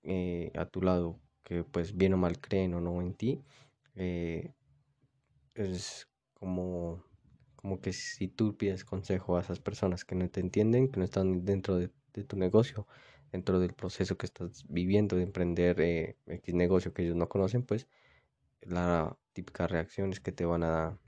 eh, 0.04 0.52
a 0.56 0.66
tu 0.66 0.82
lado, 0.82 1.20
que 1.44 1.64
pues 1.64 1.96
bien 1.96 2.14
o 2.14 2.18
mal 2.18 2.40
creen 2.40 2.74
o 2.74 2.82
no 2.82 3.02
en 3.02 3.14
ti, 3.14 3.42
eh, 3.96 4.54
es 5.56 6.08
como, 6.34 7.04
como 7.56 7.80
que 7.82 7.94
si 7.94 8.28
tú 8.28 8.58
pides 8.58 8.86
consejo 8.86 9.38
a 9.38 9.42
esas 9.42 9.60
personas 9.60 10.06
que 10.06 10.16
no 10.16 10.30
te 10.30 10.40
entienden, 10.40 10.90
que 10.90 11.00
no 11.00 11.06
están 11.06 11.46
dentro 11.46 11.78
de, 11.78 11.90
tu 12.28 12.36
negocio, 12.36 12.88
dentro 13.32 13.60
del 13.60 13.74
proceso 13.74 14.18
que 14.18 14.26
estás 14.26 14.66
viviendo 14.68 15.16
de 15.16 15.24
emprender 15.24 15.80
eh, 15.82 16.18
X 16.28 16.54
negocio 16.54 16.94
que 16.94 17.04
ellos 17.04 17.16
no 17.16 17.30
conocen, 17.30 17.64
pues 17.64 17.88
la 18.62 19.18
típica 19.34 19.68
reacción 19.68 20.12
es 20.12 20.20
que 20.20 20.32
te 20.32 20.46
van 20.46 20.64
a, 20.64 21.00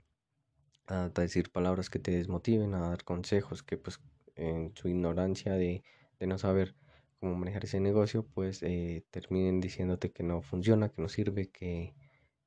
a 0.86 1.08
decir 1.10 1.50
palabras 1.50 1.90
que 1.90 1.98
te 1.98 2.12
desmotiven, 2.12 2.74
a 2.74 2.88
dar 2.88 3.04
consejos 3.04 3.62
que 3.62 3.76
pues 3.76 4.00
en 4.36 4.72
su 4.74 4.88
ignorancia 4.88 5.52
de, 5.52 5.84
de 6.18 6.26
no 6.26 6.38
saber 6.38 6.74
cómo 7.20 7.34
manejar 7.36 7.64
ese 7.64 7.80
negocio, 7.80 8.26
pues 8.26 8.62
eh, 8.62 9.04
terminen 9.10 9.60
diciéndote 9.60 10.10
que 10.12 10.22
no 10.22 10.42
funciona, 10.42 10.90
que 10.90 11.02
no 11.02 11.08
sirve, 11.08 11.50
que, 11.50 11.94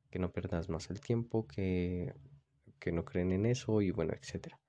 que 0.10 0.20
no 0.20 0.32
perdas 0.32 0.70
más 0.70 0.90
el 0.90 1.00
tiempo, 1.02 1.48
que, 1.48 2.14
que, 2.80 2.92
no 2.92 3.06
creen 3.06 3.32
en 3.32 3.46
eso 3.46 3.82
y 3.82 3.92
bueno, 3.92 4.14
etcétera. 4.14 4.60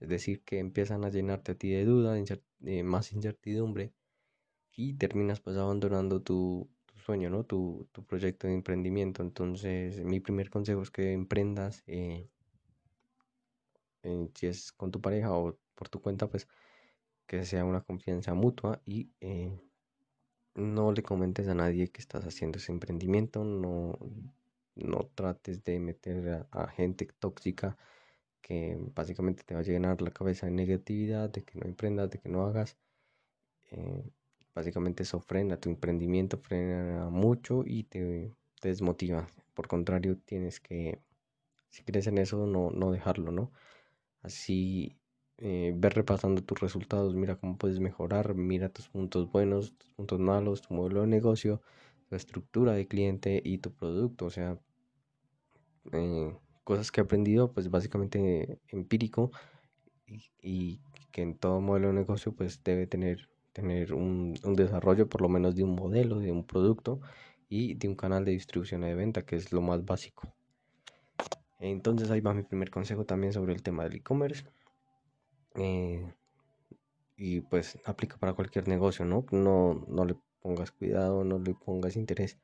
Es 0.00 0.08
decir, 0.08 0.42
que 0.42 0.58
empiezan 0.58 1.04
a 1.04 1.10
llenarte 1.10 1.52
a 1.52 1.54
ti 1.54 1.70
de 1.70 1.84
duda, 1.84 2.14
de 2.58 2.82
más 2.84 3.12
incertidumbre 3.12 3.92
y 4.76 4.94
terminas 4.94 5.40
pues 5.40 5.56
abandonando 5.56 6.22
tu, 6.22 6.68
sueño, 7.04 7.30
¿no? 7.30 7.44
Tu, 7.44 7.88
tu, 7.92 8.04
proyecto 8.04 8.46
de 8.48 8.54
emprendimiento. 8.54 9.22
Entonces, 9.22 10.04
mi 10.04 10.20
primer 10.20 10.50
consejo 10.50 10.82
es 10.82 10.90
que 10.90 11.12
emprendas, 11.12 11.82
eh, 11.86 12.28
si 14.34 14.46
es 14.46 14.72
con 14.72 14.90
tu 14.90 15.00
pareja 15.00 15.32
o 15.32 15.58
por 15.74 15.88
tu 15.88 16.00
cuenta, 16.00 16.28
pues 16.28 16.48
que 17.26 17.44
sea 17.44 17.64
una 17.64 17.82
confianza 17.82 18.34
mutua 18.34 18.80
y 18.86 19.10
eh, 19.20 19.60
no 20.54 20.92
le 20.92 21.02
comentes 21.02 21.48
a 21.48 21.54
nadie 21.54 21.88
que 21.88 22.00
estás 22.00 22.24
haciendo 22.24 22.58
ese 22.58 22.72
emprendimiento, 22.72 23.44
no, 23.44 23.98
no 24.74 25.10
trates 25.14 25.64
de 25.64 25.78
meter 25.80 26.46
a, 26.50 26.68
gente 26.68 27.06
tóxica 27.18 27.76
que 28.42 28.76
básicamente 28.94 29.44
te 29.44 29.54
va 29.54 29.60
a 29.60 29.64
llenar 29.64 30.02
la 30.02 30.10
cabeza 30.12 30.46
de 30.46 30.52
negatividad, 30.52 31.30
de 31.30 31.44
que 31.44 31.58
no 31.58 31.66
emprendas, 31.66 32.10
de 32.10 32.18
que 32.20 32.28
no 32.28 32.46
hagas. 32.46 32.76
Eh, 33.70 34.10
básicamente 34.56 35.02
eso 35.04 35.20
frena 35.20 35.58
tu 35.58 35.68
emprendimiento, 35.68 36.38
frena 36.38 37.10
mucho 37.10 37.62
y 37.64 37.84
te, 37.84 38.32
desmotiva. 38.62 39.28
Por 39.54 39.68
contrario, 39.68 40.16
tienes 40.24 40.60
que, 40.60 40.98
si 41.68 41.82
crees 41.84 42.06
en 42.06 42.18
eso, 42.18 42.46
no, 42.46 42.70
no 42.70 42.90
dejarlo, 42.90 43.32
¿no? 43.32 43.52
Así 44.22 44.96
eh, 45.38 45.72
ver 45.76 45.94
repasando 45.94 46.42
tus 46.42 46.58
resultados, 46.60 47.14
mira 47.14 47.36
cómo 47.36 47.58
puedes 47.58 47.80
mejorar, 47.80 48.34
mira 48.34 48.70
tus 48.70 48.88
puntos 48.88 49.30
buenos, 49.30 49.76
tus 49.76 49.90
puntos 49.90 50.18
malos, 50.20 50.62
tu 50.62 50.74
modelo 50.74 51.02
de 51.02 51.08
negocio, 51.08 51.60
tu 52.08 52.16
estructura 52.16 52.72
de 52.72 52.88
cliente 52.88 53.42
y 53.44 53.58
tu 53.58 53.72
producto, 53.72 54.24
o 54.26 54.30
sea, 54.30 54.58
eh, 55.92 56.34
cosas 56.64 56.90
que 56.90 57.00
he 57.02 57.04
aprendido, 57.04 57.52
pues 57.52 57.70
básicamente 57.70 58.58
empírico 58.68 59.30
y, 60.06 60.24
y, 60.40 60.80
que 61.12 61.22
en 61.22 61.36
todo 61.36 61.60
modelo 61.60 61.88
de 61.88 61.94
negocio 61.94 62.32
pues 62.32 62.62
debe 62.64 62.86
tener 62.86 63.28
tener 63.56 63.94
un, 63.94 64.34
desarrollo 64.54 65.08
por 65.08 65.22
lo 65.22 65.30
menos 65.30 65.56
de 65.56 65.64
un 65.64 65.74
modelo, 65.74 66.18
de 66.18 66.30
un 66.30 66.44
producto 66.44 67.00
y 67.48 67.72
de 67.72 67.88
un 67.88 67.94
canal 67.96 68.22
de 68.26 68.32
distribución 68.32 68.84
y 68.84 68.88
de 68.88 68.94
venta, 68.94 69.24
que 69.24 69.36
es 69.36 69.50
lo 69.50 69.62
más 69.62 69.82
básico. 69.82 70.30
Entonces 71.58 72.10
ahí 72.10 72.20
va 72.20 72.34
mi 72.34 72.42
primer 72.42 72.70
consejo 72.70 73.06
también 73.06 73.32
sobre 73.32 73.54
el 73.54 73.62
tema 73.62 73.84
del 73.84 73.94
e-commerce. 73.94 74.44
Eh, 75.54 76.06
y 77.16 77.40
pues 77.40 77.78
aplica 77.86 78.18
para 78.18 78.34
cualquier 78.34 78.68
negocio, 78.68 79.06
¿no? 79.06 79.24
¿no? 79.30 79.86
No 79.88 80.04
le 80.04 80.16
pongas 80.42 80.70
cuidado, 80.70 81.24
no 81.24 81.38
le 81.38 81.54
pongas 81.54 81.96
interés 81.96 82.38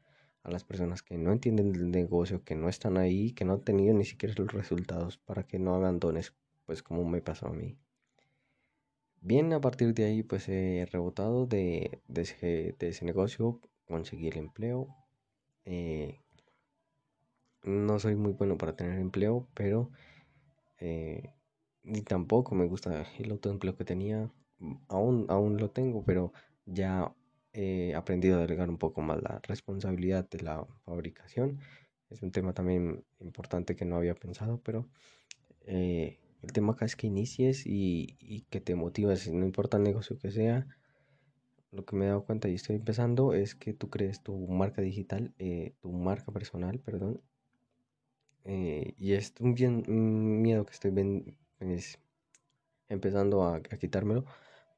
a 0.45 0.51
las 0.51 0.65
personas 0.65 1.03
que 1.03 1.19
no 1.19 1.31
entienden 1.31 1.75
el 1.75 1.91
negocio, 1.91 2.43
que 2.43 2.55
no 2.55 2.71
están 2.71 2.97
ahí, 2.97 3.33
que 3.33 3.45
no 3.45 3.53
han 3.53 3.65
tenido 3.65 3.93
ni 3.93 4.07
siquiera 4.07 4.35
los 4.39 4.51
resultados 4.51 5.19
para 5.19 5.43
que 5.47 5.59
no 5.59 5.75
abandones, 5.75 6.33
pues 6.65 6.83
como 6.83 7.05
me 7.05 7.21
pasó 7.21 7.49
a 7.49 7.53
mí. 7.53 7.77
Bien, 9.25 9.53
a 9.53 9.61
partir 9.61 9.95
de 9.95 10.05
ahí 10.05 10.23
pues 10.25 10.49
he 10.49 10.85
rebotado 10.91 11.47
de, 11.47 12.01
ese, 12.13 13.05
negocio, 13.05 13.61
conseguí 13.87 14.27
el 14.29 14.37
empleo. 14.37 14.89
Eh, 15.65 16.21
no 17.63 18.01
soy 18.01 18.17
muy 18.17 18.33
bueno 18.33 18.59
para 18.59 18.75
tener 18.75 18.99
empleo, 18.99 19.47
pero 19.55 19.91
eh, 20.81 21.33
ni 21.85 22.03
tampoco 22.03 22.57
me 22.57 22.67
gusta 22.67 23.07
el 23.19 23.31
autoempleo 23.31 23.77
que 23.77 23.85
tenía. 23.85 24.29
Aún, 24.89 25.27
aún 25.29 25.57
lo 25.59 25.71
tengo, 25.71 26.05
pero 26.05 26.33
ya 26.67 27.15
he 27.53 27.95
aprendido 27.95 28.39
a 28.39 28.43
delegar 28.43 28.71
un 28.71 28.79
poco 28.79 29.03
más 29.03 29.23
la 29.23 29.41
responsabilidad 29.45 30.29
de 30.31 30.41
la 30.41 30.67
fabricación. 30.85 31.61
Es 32.11 32.23
un 32.23 32.33
tema 32.33 32.55
también 32.55 33.05
importante 33.21 33.77
que 33.77 33.85
no 33.85 33.97
había 33.97 34.17
pensado, 34.17 34.61
pero 34.65 34.89
eh, 35.67 36.19
el 36.43 36.53
tema 36.53 36.73
acá 36.73 36.85
es 36.85 36.97
que 36.97 37.07
inicies 37.07 37.65
y, 37.67 38.47
que 38.51 38.61
te 38.61 38.75
motives, 38.75 39.31
no 39.33 39.45
importa 39.45 39.77
el 39.77 39.85
negocio 39.85 40.19
que 40.19 40.31
sea. 40.31 40.67
Lo 41.71 41.85
que 41.85 41.97
me 41.97 42.05
he 42.05 42.09
dado 42.09 42.25
cuenta 42.25 42.49
y 42.49 42.55
estoy 42.55 42.77
empezando 42.77 43.33
es 43.33 43.55
que 43.55 43.73
tú 43.73 43.89
crees 43.89 44.23
tu 44.23 44.37
marca 44.49 44.83
digital, 44.83 45.33
eh, 45.39 45.75
tu 45.81 45.91
marca 45.93 46.33
personal, 46.33 46.81
perdón. 46.81 47.21
Eh, 48.45 48.95
y 48.99 49.13
es 49.13 49.35
un, 49.41 49.55
bien, 49.55 49.85
miedo 50.43 50.67
que 50.67 50.73
estoy 50.73 50.91
pues, 51.59 51.99
empezando 52.89 53.45
a, 53.45 53.63
quitármelo, 53.63 54.25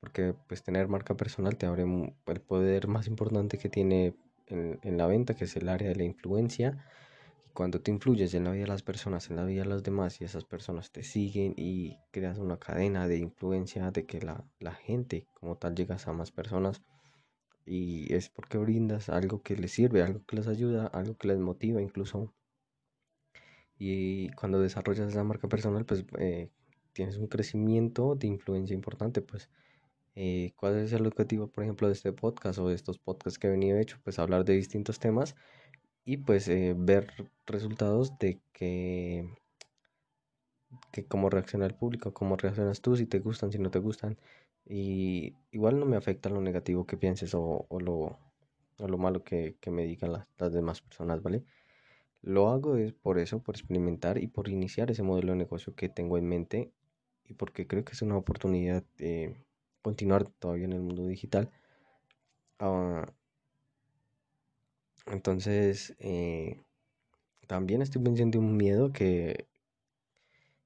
porque 0.00 0.34
pues 0.46 0.62
tener 0.62 0.88
marca 0.88 1.16
personal 1.16 1.56
te 1.56 1.66
abre 1.66 1.84
el 2.26 2.40
poder 2.42 2.88
más 2.88 3.06
importante 3.08 3.58
que 3.58 3.70
tiene 3.70 4.14
en, 4.46 4.78
en 4.82 4.98
la 4.98 5.06
venta, 5.06 5.34
que 5.34 5.44
es 5.44 5.56
el 5.56 5.68
área 5.68 5.88
de 5.88 5.96
la 5.96 6.04
influencia 6.04 6.84
cuando 7.54 7.80
te 7.80 7.92
influyes 7.92 8.34
en 8.34 8.44
la 8.44 8.50
vida 8.50 8.64
de 8.64 8.68
las 8.68 8.82
personas, 8.82 9.30
en 9.30 9.36
la 9.36 9.44
vida 9.44 9.62
de 9.62 9.68
los 9.68 9.84
demás 9.84 10.20
y 10.20 10.24
esas 10.24 10.44
personas 10.44 10.90
te 10.90 11.04
siguen 11.04 11.54
y 11.56 11.96
creas 12.10 12.38
una 12.38 12.58
cadena 12.58 13.06
de 13.06 13.18
influencia 13.18 13.92
de 13.92 14.04
que 14.04 14.20
la, 14.20 14.44
gente 14.74 15.28
como 15.34 15.56
tal 15.56 15.76
llegas 15.76 16.08
a 16.08 16.12
más 16.12 16.32
personas 16.32 16.82
y 17.64 18.12
es 18.12 18.28
porque 18.28 18.58
brindas 18.58 19.08
algo 19.08 19.40
que 19.42 19.56
les 19.56 19.72
sirve, 19.72 20.02
algo 20.02 20.24
que 20.26 20.36
les 20.36 20.48
ayuda, 20.48 20.88
algo 20.88 21.16
que 21.16 21.28
les 21.28 21.38
motiva 21.38 21.80
incluso. 21.80 22.34
Y 23.78 24.30
cuando 24.30 24.60
desarrollas 24.60 25.08
esa 25.10 25.24
marca 25.24 25.48
personal, 25.48 25.84
pues 25.84 26.04
eh, 26.18 26.50
tienes 26.92 27.16
un 27.16 27.28
crecimiento 27.28 28.16
de 28.16 28.26
influencia 28.26 28.74
importante, 28.74 29.22
pues 29.22 29.48
eh, 30.16 30.52
cuál 30.56 30.78
es 30.78 30.92
el 30.92 31.06
objetivo, 31.06 31.48
por 31.48 31.64
ejemplo, 31.64 31.86
de 31.86 31.94
este 31.94 32.12
podcast 32.12 32.58
o 32.58 32.68
de 32.68 32.74
estos 32.74 32.98
podcasts 32.98 33.38
que 33.38 33.46
he 33.46 33.50
venido 33.50 33.78
hecho, 33.78 33.98
pues 34.04 34.18
hablar 34.18 34.44
de 34.44 34.54
distintos 34.54 34.98
temas 34.98 35.36
y 36.04 36.18
pues 36.18 36.48
eh, 36.48 36.74
ver 36.76 37.12
resultados 37.46 38.18
de 38.18 38.40
que, 38.52 39.28
que 40.92 41.06
cómo 41.06 41.30
reacciona 41.30 41.66
el 41.66 41.74
público, 41.74 42.12
cómo 42.14 42.36
reaccionas 42.36 42.80
tú, 42.80 42.96
si 42.96 43.06
te 43.06 43.20
gustan, 43.20 43.52
si 43.52 43.58
no 43.58 43.70
te 43.70 43.78
gustan. 43.78 44.18
Y 44.66 45.34
igual 45.50 45.78
no 45.78 45.86
me 45.86 45.96
afecta 45.96 46.30
lo 46.30 46.40
negativo 46.40 46.86
que 46.86 46.96
pienses 46.96 47.34
o, 47.34 47.66
o 47.68 47.80
lo, 47.80 48.18
o 48.78 48.88
lo 48.88 48.98
malo 48.98 49.24
que, 49.24 49.56
que 49.60 49.70
me 49.70 49.84
digan 49.84 50.12
las, 50.12 50.26
las, 50.38 50.52
demás 50.52 50.80
personas, 50.82 51.22
¿vale? 51.22 51.44
Lo 52.22 52.48
hago 52.48 52.76
es 52.76 52.92
por 52.94 53.18
eso, 53.18 53.42
por 53.42 53.56
experimentar 53.56 54.18
y 54.18 54.28
por 54.28 54.48
iniciar 54.48 54.90
ese 54.90 55.02
modelo 55.02 55.32
de 55.32 55.38
negocio 55.38 55.74
que 55.74 55.88
tengo 55.90 56.18
en 56.18 56.28
mente 56.28 56.72
y 57.26 57.34
porque 57.34 57.66
creo 57.66 57.84
que 57.84 57.92
es 57.92 58.02
una 58.02 58.16
oportunidad 58.16 58.84
de 58.98 59.36
continuar 59.82 60.24
todavía 60.38 60.66
en 60.66 60.72
el 60.74 60.82
mundo 60.82 61.06
digital. 61.06 61.50
Uh, 62.60 63.04
entonces, 65.06 65.94
eh, 66.00 66.60
también 67.46 67.82
estoy 67.82 68.02
venciendo 68.02 68.38
un 68.38 68.56
miedo 68.56 68.92
que, 68.92 69.46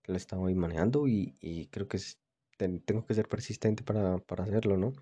lo 0.09 0.17
estaba 0.17 0.51
manejando 0.51 1.07
y, 1.07 1.69
creo 1.71 1.87
que 1.89 1.99
tengo 2.85 3.07
que 3.07 3.15
ser 3.15 3.29
persistente 3.29 3.85
para, 3.85 4.17
hacerlo, 4.39 4.77
¿no? 4.77 4.93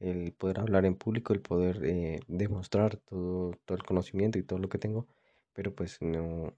El 0.00 0.32
poder 0.32 0.60
hablar 0.60 0.84
en 0.84 0.96
público, 0.96 1.32
el 1.32 1.40
poder 1.40 1.80
eh, 1.84 2.20
demostrar 2.28 2.96
todo, 2.98 3.52
todo 3.64 3.78
el 3.78 3.84
conocimiento 3.84 4.38
y 4.38 4.42
todo 4.42 4.58
lo 4.58 4.68
que 4.68 4.78
tengo, 4.78 5.06
pero 5.54 5.74
pues 5.74 6.00
no, 6.02 6.54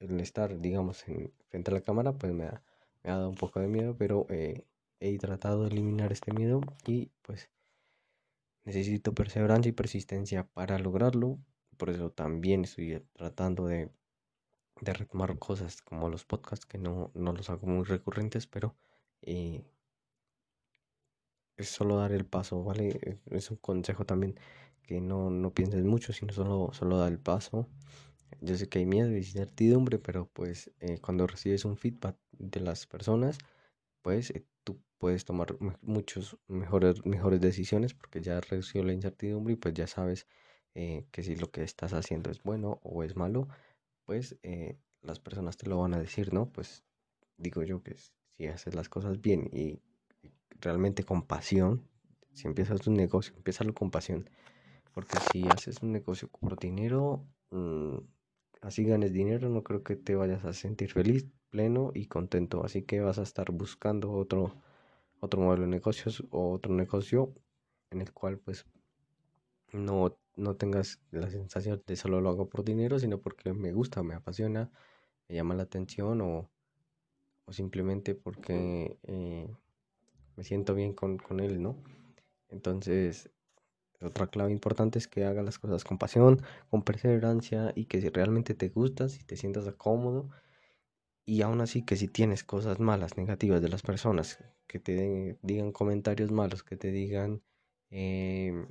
el 0.00 0.20
estar, 0.20 0.60
digamos, 0.60 1.06
en, 1.08 1.32
frente 1.48 1.70
a 1.70 1.74
la 1.74 1.80
cámara, 1.80 2.12
pues 2.12 2.32
me 2.32 2.44
ha, 2.44 2.62
me 3.02 3.10
ha 3.10 3.16
dado 3.16 3.28
un 3.28 3.36
poco 3.36 3.60
de 3.60 3.68
miedo, 3.68 3.96
pero 3.96 4.26
eh, 4.30 4.64
he 5.00 5.18
tratado 5.18 5.64
de 5.64 5.70
eliminar 5.70 6.12
este 6.12 6.32
miedo 6.32 6.60
y 6.86 7.10
pues 7.22 7.50
necesito 8.64 9.14
perseverancia 9.14 9.70
y 9.70 9.72
persistencia 9.72 10.46
para 10.48 10.78
lograrlo. 10.78 11.38
Por 11.76 11.90
eso 11.90 12.10
también 12.10 12.64
estoy 12.64 13.04
tratando 13.14 13.66
de, 13.66 13.90
de 14.80 14.92
retomar 14.94 15.38
cosas 15.38 15.82
como 15.82 16.08
los 16.08 16.24
podcasts, 16.24 16.66
que 16.66 16.78
no, 16.78 17.10
no 17.14 17.32
los 17.32 17.50
hago 17.50 17.66
muy 17.66 17.84
recurrentes, 17.84 18.46
pero 18.46 18.76
eh, 19.22 19.64
es 21.56 21.68
solo 21.68 21.96
dar 21.96 22.12
el 22.12 22.26
paso, 22.26 22.62
¿vale? 22.64 23.20
Es 23.26 23.50
un 23.50 23.56
consejo 23.58 24.04
también 24.04 24.38
que 24.82 25.00
no, 25.00 25.30
no 25.30 25.54
pienses 25.54 25.84
mucho, 25.84 26.12
sino 26.12 26.32
solo, 26.32 26.70
solo 26.72 26.98
dar 26.98 27.12
el 27.12 27.18
paso. 27.18 27.68
Yo 28.40 28.56
sé 28.56 28.68
que 28.68 28.80
hay 28.80 28.86
miedo 28.86 29.10
y 29.12 29.18
incertidumbre, 29.18 29.98
pero 29.98 30.28
pues 30.32 30.72
eh, 30.80 30.98
cuando 31.00 31.26
recibes 31.26 31.64
un 31.64 31.76
feedback 31.76 32.16
de 32.32 32.60
las 32.60 32.86
personas, 32.86 33.38
pues 34.02 34.30
eh, 34.30 34.46
puedes 35.04 35.26
tomar 35.26 35.58
muchos 35.82 36.38
mejores, 36.48 37.04
mejores 37.04 37.38
decisiones 37.38 37.92
porque 37.92 38.22
ya 38.22 38.40
recibido 38.40 38.86
la 38.86 38.94
incertidumbre 38.94 39.52
y 39.52 39.56
pues 39.56 39.74
ya 39.74 39.86
sabes 39.86 40.26
eh, 40.74 41.04
que 41.10 41.22
si 41.22 41.36
lo 41.36 41.50
que 41.50 41.62
estás 41.62 41.92
haciendo 41.92 42.30
es 42.30 42.42
bueno 42.42 42.80
o 42.82 43.02
es 43.02 43.14
malo, 43.14 43.48
pues 44.06 44.38
las 45.02 45.20
personas 45.20 45.58
te 45.58 45.68
lo 45.68 45.78
van 45.78 45.92
a 45.92 45.98
decir, 45.98 46.32
¿no? 46.32 46.48
Pues 46.50 46.84
digo 47.36 47.62
yo 47.64 47.82
que 47.82 47.96
si 48.38 48.46
haces 48.46 48.74
las 48.74 48.88
cosas 48.88 49.20
bien 49.20 49.50
y 49.52 49.82
realmente 50.58 51.04
con 51.04 51.26
pasión, 51.26 51.86
si 52.32 52.48
empiezas 52.48 52.86
un 52.86 52.94
negocio, 52.94 53.34
empieza 53.36 53.70
con 53.72 53.90
pasión. 53.90 54.30
Porque 54.94 55.20
si 55.20 55.50
haces 55.50 55.82
un 55.82 55.92
negocio 55.92 56.28
por 56.28 56.58
dinero, 56.58 57.26
mm, 57.50 57.98
así 58.62 58.84
ganes 58.84 59.12
dinero, 59.12 59.50
no 59.50 59.62
creo 59.62 59.82
que 59.82 59.96
te 59.96 60.14
vayas 60.14 60.46
a 60.46 60.54
sentir 60.54 60.90
feliz, 60.92 61.26
pleno 61.50 61.90
y 61.94 62.06
contento. 62.06 62.64
Así 62.64 62.82
que 62.82 63.00
vas 63.00 63.18
a 63.18 63.22
estar 63.22 63.50
buscando 63.52 64.12
otro, 64.12 64.62
otro 65.24 65.40
modelo 65.40 65.62
de 65.62 65.68
negocios 65.68 66.24
o 66.30 66.52
otro 66.52 66.72
negocio 66.74 67.34
en 67.90 68.00
el 68.00 68.12
cual 68.12 68.38
pues 68.38 68.66
no, 69.72 70.16
no 70.36 70.56
tengas 70.56 71.00
la 71.10 71.30
sensación 71.30 71.82
de 71.86 71.96
solo 71.96 72.20
lo 72.20 72.30
hago 72.30 72.48
por 72.48 72.64
dinero, 72.64 72.98
sino 72.98 73.18
porque 73.20 73.52
me 73.52 73.72
gusta, 73.72 74.02
me 74.02 74.14
apasiona, 74.14 74.70
me 75.28 75.34
llama 75.34 75.54
la 75.54 75.64
atención 75.64 76.20
o, 76.20 76.50
o 77.46 77.52
simplemente 77.52 78.14
porque 78.14 78.98
eh, 79.02 79.48
me 80.36 80.44
siento 80.44 80.74
bien 80.74 80.92
con, 80.94 81.18
con 81.18 81.40
él, 81.40 81.62
¿no? 81.62 81.76
Entonces, 82.48 83.30
otra 84.00 84.26
clave 84.26 84.52
importante 84.52 84.98
es 84.98 85.08
que 85.08 85.24
hagas 85.24 85.44
las 85.44 85.58
cosas 85.58 85.84
con 85.84 85.98
pasión, 85.98 86.42
con 86.70 86.82
perseverancia 86.82 87.72
y 87.74 87.86
que 87.86 88.00
si 88.00 88.08
realmente 88.10 88.54
te 88.54 88.68
gustas, 88.68 89.12
si 89.12 89.24
te 89.24 89.36
sientas 89.36 89.64
cómodo 89.76 90.30
y 91.26 91.42
aún 91.42 91.60
así 91.60 91.82
que 91.82 91.96
si 91.96 92.08
tienes 92.08 92.44
cosas 92.44 92.80
malas, 92.80 93.16
negativas 93.16 93.62
de 93.62 93.68
las 93.68 93.82
personas, 93.82 94.38
que 94.66 94.78
te 94.78 95.38
digan 95.42 95.72
comentarios 95.72 96.30
malos, 96.30 96.62
que 96.62 96.76
te 96.76 96.90
digan 96.90 97.42
em, 97.90 98.66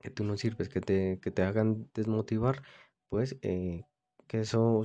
que 0.00 0.10
tú 0.10 0.24
no 0.24 0.36
sirves, 0.36 0.68
que 0.68 0.80
te, 0.80 1.18
que 1.20 1.30
te 1.30 1.42
hagan 1.42 1.88
desmotivar, 1.94 2.62
pues 3.08 3.36
eh, 3.42 3.84
que 4.26 4.40
eso, 4.40 4.82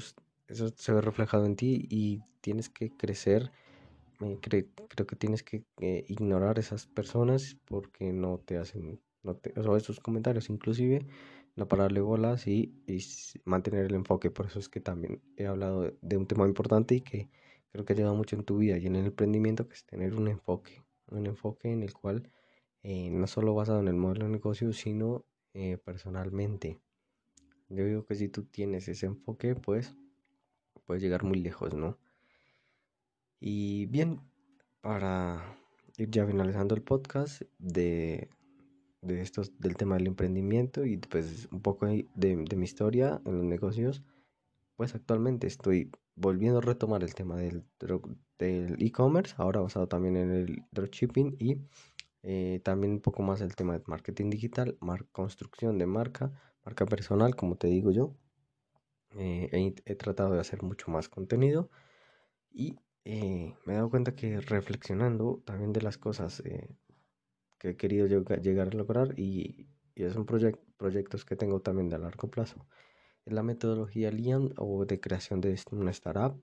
eso 0.47 0.69
se 0.69 0.93
ve 0.93 1.01
reflejado 1.01 1.45
en 1.45 1.55
ti 1.55 1.87
y 1.89 2.21
tienes 2.41 2.69
que 2.69 2.89
crecer 2.89 3.51
creo 4.41 5.07
que 5.07 5.15
tienes 5.15 5.43
que 5.43 5.63
eh, 5.79 6.05
ignorar 6.07 6.59
esas 6.59 6.87
personas 6.87 7.57
porque 7.65 8.11
no 8.13 8.39
te 8.39 8.57
hacen, 8.57 8.99
no 9.23 9.35
te, 9.35 9.53
o 9.59 9.63
sea, 9.63 9.77
esos 9.77 9.99
comentarios 9.99 10.49
inclusive, 10.49 11.05
no 11.57 11.67
pararle 11.67 12.01
bolas 12.01 12.47
y, 12.47 12.73
mantener 13.43 13.85
el 13.85 13.95
enfoque. 13.95 14.31
Por 14.31 14.45
eso 14.45 14.59
es 14.59 14.69
que 14.69 14.79
también 14.79 15.21
he 15.35 15.47
hablado 15.47 15.91
de, 16.01 16.17
un 16.17 16.27
tema 16.27 16.45
importante 16.45 16.95
y 16.95 17.01
que 17.01 17.29
creo 17.71 17.83
que 17.83 17.93
ha 17.93 17.95
ayudado 17.95 18.15
mucho 18.15 18.35
en 18.35 18.43
tu 18.43 18.57
vida 18.57 18.77
y 18.77 18.85
en 18.85 18.95
el 18.95 19.07
emprendimiento, 19.07 19.67
que 19.67 19.73
es 19.73 19.85
tener 19.85 20.13
un 20.13 20.27
enfoque, 20.27 20.83
un 21.07 21.25
enfoque 21.25 21.71
en 21.71 21.83
el 21.83 21.93
cual 21.93 22.31
eh, 22.83 23.09
no 23.09 23.27
solo 23.27 23.55
basado 23.55 23.79
en 23.79 23.87
el 23.87 23.95
modelo 23.95 24.25
de 24.25 24.31
negocio, 24.31 24.71
sino 24.71 25.25
eh, 25.53 25.77
personalmente. 25.77 26.79
Yo 27.69 27.85
digo 27.85 28.05
que 28.05 28.15
si 28.15 28.29
tú 28.29 28.43
tienes 28.45 28.87
ese 28.87 29.07
enfoque, 29.07 29.55
pues 29.55 29.95
puedes 30.85 31.01
llegar 31.01 31.23
muy 31.23 31.39
lejos, 31.39 31.73
¿no? 31.73 31.97
Y 33.39 33.87
bien, 33.87 34.21
para 34.81 35.57
ir 35.97 36.09
ya 36.11 36.25
finalizando 36.27 36.75
el 36.75 36.83
podcast 36.83 37.41
de, 37.57 38.29
de 39.01 39.21
estos, 39.21 39.59
del 39.59 39.77
tema 39.77 39.95
del 39.95 40.07
emprendimiento 40.07 40.85
y 40.85 40.97
pues 40.97 41.47
un 41.51 41.61
poco 41.61 41.85
de, 41.85 42.07
de 42.15 42.55
mi 42.55 42.65
historia 42.65 43.21
en 43.25 43.37
los 43.37 43.45
negocios, 43.45 44.03
pues 44.75 44.95
actualmente 44.95 45.47
estoy 45.47 45.91
volviendo 46.15 46.59
a 46.59 46.61
retomar 46.61 47.03
el 47.03 47.13
tema 47.13 47.37
del 47.37 47.63
del 48.37 48.75
e-commerce, 48.79 49.33
ahora 49.37 49.61
basado 49.61 49.87
también 49.87 50.15
en 50.17 50.31
el 50.31 50.63
dropshipping 50.71 51.35
y 51.39 51.57
eh, 52.23 52.59
también 52.63 52.93
un 52.93 53.01
poco 53.01 53.23
más 53.23 53.41
el 53.41 53.55
tema 53.55 53.77
de 53.77 53.83
marketing 53.87 54.29
digital, 54.29 54.77
construcción 55.11 55.77
de 55.77 55.85
marca, 55.85 56.31
marca 56.63 56.85
personal, 56.85 57.35
como 57.35 57.55
te 57.55 57.67
digo 57.67 57.91
yo. 57.91 58.15
Eh, 59.11 59.49
he, 59.51 59.91
he, 59.91 59.95
tratado 59.95 60.33
de 60.33 60.41
hacer 60.41 60.61
mucho 60.63 60.91
más 60.91 61.07
contenido 61.07 61.69
y 62.51 62.77
eh, 63.05 63.55
me 63.65 63.73
he 63.73 63.75
dado 63.77 63.89
cuenta 63.89 64.15
que 64.15 64.41
reflexionando 64.41 65.41
también 65.45 65.71
de 65.71 65.81
las 65.81 65.97
cosas 65.97 66.43
que 67.57 67.69
he 67.69 67.77
querido 67.77 68.07
llegar 68.07 68.67
a 68.69 68.77
lograr 68.77 69.19
y, 69.19 69.67
y 69.95 70.09
son 70.09 70.25
proyectos 70.25 71.25
que 71.25 71.35
tengo 71.35 71.61
también 71.61 71.89
de 71.89 71.97
largo 71.99 72.29
plazo. 72.29 72.67
En 73.25 73.35
la 73.35 73.43
metodología 73.43 74.11
Lean 74.11 74.53
o 74.57 74.85
de 74.85 74.99
creación 74.99 75.41
de 75.41 75.59
una 75.71 75.91
startup 75.91 76.41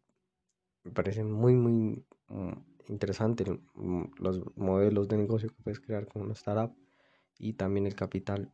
me 0.84 0.92
parece 0.92 1.24
muy, 1.24 1.54
muy 1.54 2.04
mm, 2.28 2.52
interesante 2.88 3.44
mm, 3.74 4.04
los 4.18 4.42
modelos 4.56 5.08
de 5.08 5.16
negocio 5.16 5.48
que 5.48 5.62
puedes 5.62 5.80
crear 5.80 6.06
con 6.06 6.22
una 6.22 6.34
startup 6.34 6.76
y 7.38 7.54
también 7.54 7.86
el 7.86 7.94
capital 7.94 8.52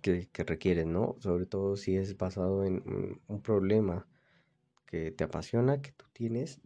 que, 0.00 0.28
que 0.30 0.44
requieren, 0.44 0.92
¿no? 0.92 1.16
Sobre 1.20 1.46
todo 1.46 1.76
si 1.76 1.96
es 1.96 2.16
basado 2.16 2.64
en 2.64 3.20
un 3.26 3.42
problema 3.42 4.08
que 4.86 5.10
te 5.10 5.24
apasiona, 5.24 5.80
que 5.82 5.92
tú 5.92 6.06
tienes 6.12 6.60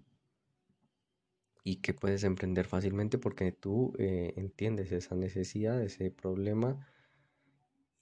y 1.66 1.76
que 1.78 1.94
puedes 1.94 2.22
emprender 2.22 2.64
fácilmente 2.64 3.18
porque 3.18 3.50
tú 3.50 3.92
eh, 3.98 4.34
entiendes 4.36 4.92
esa 4.92 5.16
necesidad, 5.16 5.82
ese 5.82 6.12
problema 6.12 6.86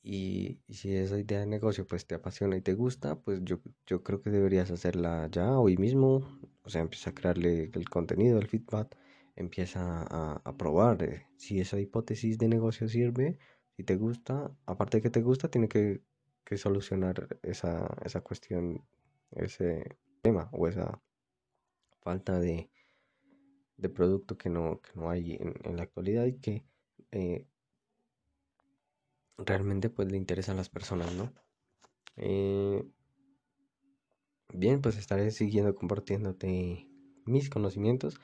y, 0.02 0.60
si 0.68 0.94
esa 0.94 1.18
idea 1.18 1.40
de 1.40 1.46
negocio 1.46 1.86
pues 1.86 2.06
te 2.06 2.14
apasiona 2.14 2.58
y 2.58 2.60
te 2.60 2.74
gusta, 2.74 3.18
pues 3.20 3.40
yo, 3.42 3.60
yo 3.86 4.02
creo 4.02 4.20
que 4.20 4.28
deberías 4.28 4.70
hacerla 4.70 5.28
ya 5.32 5.58
hoy 5.58 5.78
mismo, 5.78 6.38
o 6.62 6.68
sea, 6.68 6.82
empieza 6.82 7.08
a 7.10 7.14
crearle 7.14 7.70
el 7.72 7.88
contenido, 7.88 8.38
el 8.38 8.48
feedback, 8.48 8.98
empieza 9.34 10.02
a, 10.10 10.56
probar 10.58 11.02
eh, 11.02 11.26
si 11.38 11.58
esa 11.58 11.80
hipótesis 11.80 12.36
de 12.36 12.48
negocio 12.48 12.86
sirve, 12.86 13.38
si 13.78 13.82
te 13.82 13.96
gusta, 13.96 14.54
aparte 14.66 14.98
de 14.98 15.02
que 15.04 15.10
te 15.10 15.22
gusta, 15.22 15.48
tiene 15.48 15.68
que, 15.68 16.02
que 16.44 16.58
solucionar 16.58 17.38
esa, 17.42 17.96
esa 18.04 18.20
cuestión, 18.20 18.84
ese 19.30 19.96
tema 20.20 20.50
o 20.52 20.68
esa 20.68 21.00
falta 22.02 22.38
de 22.38 22.68
de 23.76 23.88
producto 23.88 24.36
que 24.36 24.48
no, 24.50 24.80
que 24.80 24.90
no 24.94 25.10
hay 25.10 25.34
en, 25.34 25.76
la 25.76 25.82
actualidad 25.82 26.26
y 26.26 26.38
que 26.38 26.64
eh, 27.10 27.46
realmente 29.38 29.90
pues 29.90 30.10
le 30.10 30.16
interesa 30.16 30.52
a 30.52 30.56
las 30.56 30.68
personas, 30.68 31.12
¿no? 31.14 31.32
Eh, 32.16 32.84
bien, 34.52 34.80
pues 34.80 34.96
estaré 34.96 35.30
siguiendo 35.30 35.74
compartiéndote 35.74 36.88
mis 37.26 37.50
conocimientos 37.50 38.20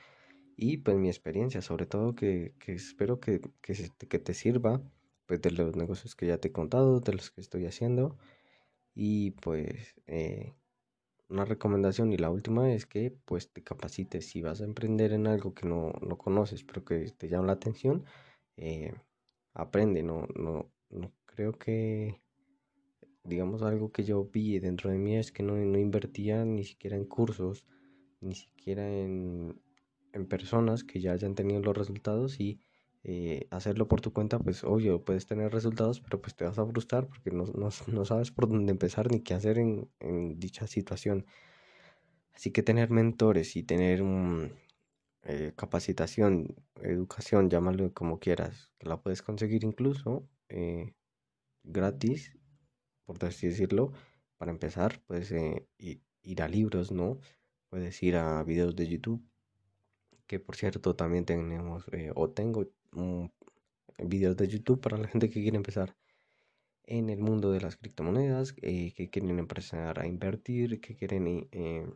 y 0.55 0.77
pues 0.77 0.97
mi 0.97 1.09
experiencia, 1.09 1.61
sobre 1.61 1.85
todo 1.85 2.15
que, 2.15 2.53
que 2.59 2.73
espero 2.73 3.19
que, 3.19 3.41
que, 3.61 3.91
que, 4.07 4.19
te 4.19 4.33
sirva 4.33 4.81
pues 5.25 5.41
de 5.41 5.51
los 5.51 5.75
negocios 5.75 6.15
que 6.15 6.27
ya 6.27 6.37
te 6.37 6.49
he 6.49 6.51
contado, 6.51 6.99
de 6.99 7.13
los 7.13 7.31
que 7.31 7.41
estoy 7.41 7.65
haciendo 7.65 8.17
y 8.93 9.31
pues 9.31 9.95
eh, 10.07 10.53
una 11.31 11.45
recomendación 11.45 12.11
y 12.13 12.17
la 12.17 12.29
última 12.29 12.73
es 12.73 12.85
que 12.85 13.15
pues 13.25 13.51
te 13.51 13.63
capacites. 13.63 14.27
Si 14.29 14.41
vas 14.41 14.61
a 14.61 14.65
emprender 14.65 15.13
en 15.13 15.27
algo 15.27 15.53
que 15.53 15.65
no, 15.67 15.93
no 16.01 16.17
conoces 16.17 16.63
pero 16.63 16.83
que 16.83 17.09
te 17.17 17.29
llama 17.29 17.47
la 17.47 17.53
atención 17.53 18.05
eh, 18.57 18.93
aprende 19.53 20.03
no, 20.03 20.27
no, 20.35 20.71
no 20.89 21.11
creo 21.25 21.53
que 21.53 22.21
digamos 23.23 23.61
algo 23.61 23.91
que 23.91 24.03
yo 24.03 24.25
vi 24.25 24.59
dentro 24.59 24.89
de 24.89 24.97
mí 24.97 25.17
es 25.17 25.31
que 25.31 25.43
no, 25.43 25.55
no 25.55 25.79
invertía 25.79 26.43
ni 26.45 26.63
siquiera 26.63 26.95
en 26.97 27.05
cursos 27.05 27.65
ni 28.19 28.35
siquiera 28.35 28.87
en, 28.87 29.61
en 30.13 30.27
personas 30.27 30.83
que 30.83 30.99
ya 30.99 31.13
hayan 31.13 31.35
tenido 31.35 31.61
los 31.61 31.77
resultados 31.77 32.39
y 32.39 32.59
eh, 33.03 33.47
hacerlo 33.49 33.87
por 33.87 33.99
tu 34.01 34.13
cuenta, 34.13 34.37
pues 34.39 34.63
obvio, 34.63 35.03
puedes 35.03 35.25
tener 35.25 35.51
resultados, 35.51 35.99
pero 36.01 36.21
pues 36.21 36.35
te 36.35 36.45
vas 36.45 36.59
a 36.59 36.65
frustrar 36.65 37.07
porque 37.07 37.31
no, 37.31 37.45
no, 37.45 37.69
no 37.87 38.05
sabes 38.05 38.31
por 38.31 38.47
dónde 38.47 38.71
empezar 38.71 39.09
ni 39.11 39.21
qué 39.21 39.33
hacer 39.33 39.57
en, 39.57 39.89
en, 39.99 40.39
dicha 40.39 40.67
situación. 40.67 41.25
Así 42.33 42.51
que 42.51 42.63
tener 42.63 42.91
mentores 42.91 43.55
y 43.55 43.63
tener 43.63 44.03
eh, 45.23 45.53
capacitación, 45.55 46.55
educación, 46.81 47.49
llámalo 47.49 47.93
como 47.93 48.19
quieras, 48.19 48.71
que 48.77 48.87
la 48.87 49.01
puedes 49.01 49.21
conseguir 49.23 49.63
incluso 49.63 50.27
eh, 50.49 50.93
gratis, 51.63 52.37
por 53.05 53.23
así 53.25 53.47
decirlo, 53.47 53.93
para 54.37 54.51
empezar, 54.51 55.01
y 55.77 56.01
ir 56.23 56.41
a 56.41 56.47
libros, 56.47 56.91
¿no? 56.91 57.19
Puedes 57.69 58.01
ir 58.03 58.15
a 58.15 58.43
videos 58.43 58.75
de 58.75 58.87
YouTube, 58.87 59.23
que 60.27 60.39
por 60.39 60.55
cierto 60.55 60.95
también 60.95 61.25
tenemos 61.25 61.85
o 62.15 62.29
tengo 62.29 62.67
videos 63.99 64.37
de 64.37 64.47
YouTube 64.47 64.81
para 64.81 64.97
la 64.97 65.07
gente 65.07 65.29
que 65.29 65.41
quiere 65.41 65.57
empezar 65.57 65.95
en 66.85 67.09
el 67.09 67.19
mundo 67.19 67.51
de 67.51 67.61
las 67.61 67.77
criptomonedas, 67.77 68.53
eh, 68.61 68.93
que 68.93 69.09
quieren 69.09 69.39
empezar 69.39 69.99
a 69.99 70.07
invertir, 70.07 70.81
que 70.81 70.95
quieren, 70.95 71.47
eh, 71.51 71.87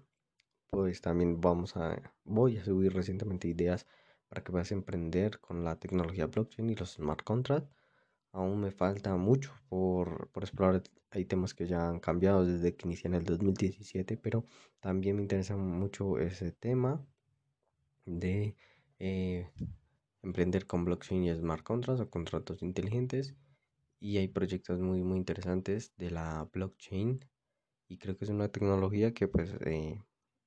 pues 0.69 1.01
también 1.01 1.41
vamos 1.41 1.75
a, 1.75 2.01
voy 2.23 2.57
a 2.57 2.63
subir 2.63 2.93
recientemente 2.93 3.47
ideas 3.47 3.85
para 4.29 4.43
que 4.43 4.51
puedas 4.51 4.71
emprender 4.71 5.39
con 5.39 5.63
la 5.63 5.77
tecnología 5.77 6.27
blockchain 6.27 6.69
y 6.69 6.75
los 6.75 6.93
smart 6.93 7.23
contracts. 7.23 7.69
Aún 8.31 8.61
me 8.61 8.71
falta 8.71 9.15
mucho 9.15 9.53
por, 9.69 10.29
por 10.29 10.43
explorar. 10.43 10.83
Hay 11.11 11.25
temas 11.25 11.53
que 11.53 11.67
ya 11.67 11.87
han 11.87 11.99
cambiado 11.99 12.45
desde 12.45 12.75
que 12.75 12.87
inicié 12.87 13.07
en 13.07 13.15
el 13.15 13.23
2017, 13.23 14.17
pero 14.17 14.45
también 14.79 15.15
me 15.15 15.21
interesa 15.21 15.55
mucho 15.55 16.19
ese 16.19 16.51
tema 16.51 17.05
de 18.05 18.55
eh, 18.99 19.49
emprender 20.25 20.67
con 20.67 20.83
blockchain 20.85 21.23
y 21.23 21.33
smart 21.33 21.63
contracts 21.63 22.01
o 22.01 22.09
contratos 22.09 22.61
inteligentes. 22.61 23.35
Y 23.99 24.17
hay 24.17 24.27
proyectos 24.27 24.79
muy, 24.81 25.03
muy 25.03 25.17
interesantes 25.17 25.93
de 25.97 26.11
la 26.11 26.49
blockchain. 26.51 27.23
Y 27.87 27.97
creo 27.97 28.17
que 28.17 28.25
es 28.25 28.31
una 28.31 28.49
tecnología 28.49 29.13
que 29.13 29.27
pues 29.27 29.53
eh, 29.65 30.01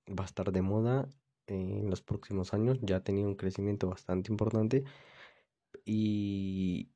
va 0.09 0.25
a 0.25 0.27
estar 0.27 0.53
de 0.53 0.63
moda 0.63 1.09
en 1.47 1.89
los 1.89 2.03
próximos 2.03 2.53
años. 2.55 2.79
Ya 2.83 2.97
ha 2.97 3.05
tenido 3.05 3.29
un 3.29 3.37
crecimiento 3.37 3.89
bastante 3.89 4.31
importante. 4.33 4.85
Y 5.85 6.91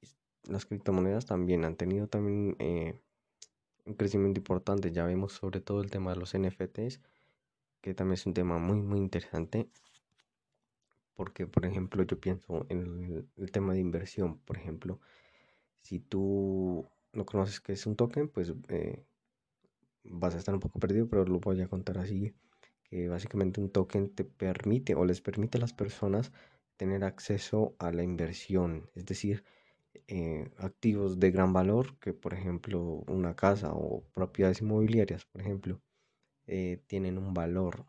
las 0.44 0.66
criptomonedas 0.66 1.26
también 1.26 1.64
han 1.64 1.76
tenido 1.76 2.08
también 2.08 2.56
eh, 2.58 3.00
un 3.86 3.94
crecimiento 3.94 4.40
importante. 4.40 4.92
Ya 4.92 5.04
vemos 5.04 5.32
sobre 5.32 5.60
todo 5.60 5.80
el 5.82 5.90
tema 5.90 6.12
de 6.12 6.18
los 6.18 6.34
NFTs, 6.34 7.00
que 7.80 7.94
también 7.94 8.14
es 8.14 8.26
un 8.26 8.34
tema 8.34 8.58
muy, 8.58 8.80
muy 8.82 8.98
interesante. 8.98 9.68
Porque, 11.14 11.46
por 11.46 11.66
ejemplo, 11.66 12.02
yo 12.04 12.18
pienso 12.20 12.66
en 12.68 13.26
el, 13.36 13.52
tema 13.52 13.74
de 13.74 13.80
inversión. 13.80 14.38
Por 14.38 14.56
ejemplo, 14.56 15.00
si 15.82 16.00
tú 16.00 16.86
no 17.12 17.26
conoces 17.26 17.60
qué 17.60 17.72
es 17.74 17.86
un 17.86 17.96
token, 17.96 18.28
pues 18.28 18.52
eh, 18.68 19.04
vas 20.04 20.34
a 20.34 20.38
estar 20.38 20.54
un 20.54 20.60
poco 20.60 20.78
perdido, 20.80 21.08
pero 21.08 21.24
lo 21.24 21.40
voy 21.40 21.60
a 21.60 21.68
contar 21.68 21.98
así. 21.98 22.34
Que 22.84 23.08
básicamente 23.08 23.60
un 23.60 23.70
token 23.70 24.10
te 24.10 24.24
permite 24.24 24.94
o 24.94 25.04
les 25.04 25.20
permite 25.20 25.58
a 25.58 25.60
las 25.60 25.72
personas 25.72 26.32
tener 26.76 27.04
acceso 27.04 27.74
a 27.78 27.92
la 27.92 28.02
inversión. 28.02 28.90
Es 28.94 29.06
decir, 29.06 29.44
eh, 30.08 30.50
activos 30.58 31.18
de 31.20 31.30
gran 31.30 31.52
valor, 31.52 31.98
que 31.98 32.12
por 32.12 32.34
ejemplo 32.34 33.04
una 33.08 33.34
casa 33.36 33.72
o 33.72 34.04
propiedades 34.14 34.60
inmobiliarias, 34.60 35.24
por 35.26 35.40
ejemplo, 35.40 35.80
eh, 36.46 36.82
tienen 36.86 37.18
un 37.18 37.34
valor 37.34 37.86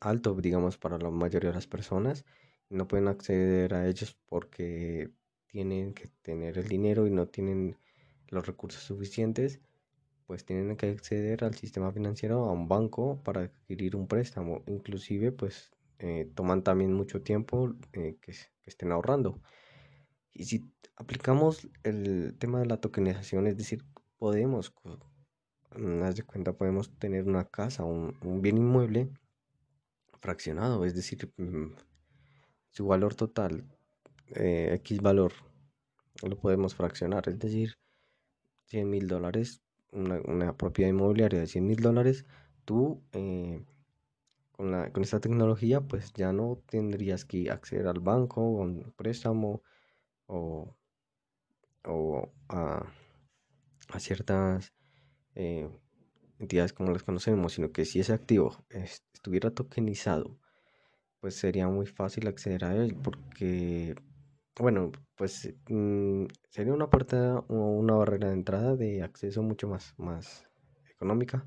alto, 0.00 0.34
digamos, 0.34 0.78
para 0.78 0.98
la 0.98 1.10
mayoría 1.10 1.50
de 1.50 1.54
las 1.56 1.66
personas. 1.66 2.24
No 2.68 2.88
pueden 2.88 3.08
acceder 3.08 3.74
a 3.74 3.88
ellos 3.88 4.16
porque 4.26 5.10
tienen 5.46 5.94
que 5.94 6.08
tener 6.22 6.58
el 6.58 6.68
dinero 6.68 7.06
y 7.06 7.10
no 7.10 7.28
tienen 7.28 7.76
los 8.28 8.46
recursos 8.46 8.82
suficientes, 8.82 9.60
pues 10.26 10.44
tienen 10.44 10.76
que 10.76 10.90
acceder 10.90 11.44
al 11.44 11.54
sistema 11.54 11.92
financiero, 11.92 12.46
a 12.46 12.52
un 12.52 12.68
banco 12.68 13.22
para 13.22 13.42
adquirir 13.42 13.96
un 13.96 14.08
préstamo. 14.08 14.62
Inclusive, 14.66 15.32
pues 15.32 15.70
eh, 15.98 16.30
toman 16.34 16.62
también 16.62 16.92
mucho 16.94 17.22
tiempo 17.22 17.74
que, 17.92 18.16
que, 18.20 18.34
estén 18.64 18.92
ahorrando. 18.92 19.40
Y 20.32 20.44
si 20.44 20.64
aplicamos 20.96 21.68
el 21.82 22.36
tema 22.38 22.60
de 22.60 22.66
la 22.66 22.78
tokenización, 22.80 23.46
es 23.46 23.56
decir, 23.58 23.84
podemos, 24.16 24.72
haz 26.02 26.16
de 26.16 26.22
cuenta, 26.22 26.54
podemos 26.54 26.96
tener 26.98 27.24
una 27.28 27.44
casa, 27.44 27.84
un 27.84 28.40
bien 28.40 28.56
inmueble 28.56 29.10
fraccionado, 30.22 30.84
es 30.84 30.94
decir, 30.94 31.32
mm, 31.36 31.74
su 32.70 32.86
valor 32.86 33.14
total, 33.14 33.64
eh, 34.36 34.74
X 34.76 35.02
valor, 35.02 35.32
lo 36.22 36.38
podemos 36.38 36.74
fraccionar, 36.74 37.28
es 37.28 37.38
decir, 37.38 37.76
100 38.66 38.88
mil 38.88 39.08
dólares, 39.08 39.62
una, 39.90 40.56
propiedad 40.56 40.90
inmobiliaria 40.90 41.40
de 41.40 41.46
100 41.48 41.66
mil 41.66 41.80
dólares, 41.80 42.24
tú 42.64 43.02
eh, 43.12 43.64
con, 44.52 44.70
la, 44.70 44.92
con 44.92 45.02
esta 45.02 45.20
tecnología 45.20 45.80
pues 45.80 46.12
ya 46.14 46.32
no 46.32 46.62
tendrías 46.66 47.24
que 47.24 47.50
acceder 47.50 47.88
al 47.88 48.00
banco, 48.00 48.42
o 48.42 48.62
un 48.62 48.92
préstamo 48.96 49.62
o, 50.26 50.74
a, 52.48 52.86
ciertas 53.98 54.72
eh, 55.34 55.68
entidades 56.38 56.72
como 56.72 56.92
las 56.92 57.02
conocemos, 57.02 57.52
sino 57.54 57.72
que 57.72 57.84
si 57.84 58.00
ese 58.00 58.12
activo 58.12 58.64
estuviera 59.22 59.52
tokenizado, 59.52 60.36
pues 61.20 61.36
sería 61.36 61.68
muy 61.68 61.86
fácil 61.86 62.26
acceder 62.26 62.64
a 62.64 62.74
él 62.74 62.96
porque, 62.96 63.94
bueno, 64.58 64.90
pues 65.16 65.54
mm, 65.68 66.24
sería 66.50 66.74
una 66.74 66.90
puerta 66.90 67.38
o 67.48 67.54
una 67.54 67.94
barrera 67.94 68.28
de 68.28 68.34
entrada 68.34 68.74
de 68.74 69.02
acceso 69.04 69.42
mucho 69.42 69.68
más, 69.68 69.94
más 69.96 70.50
económica 70.90 71.46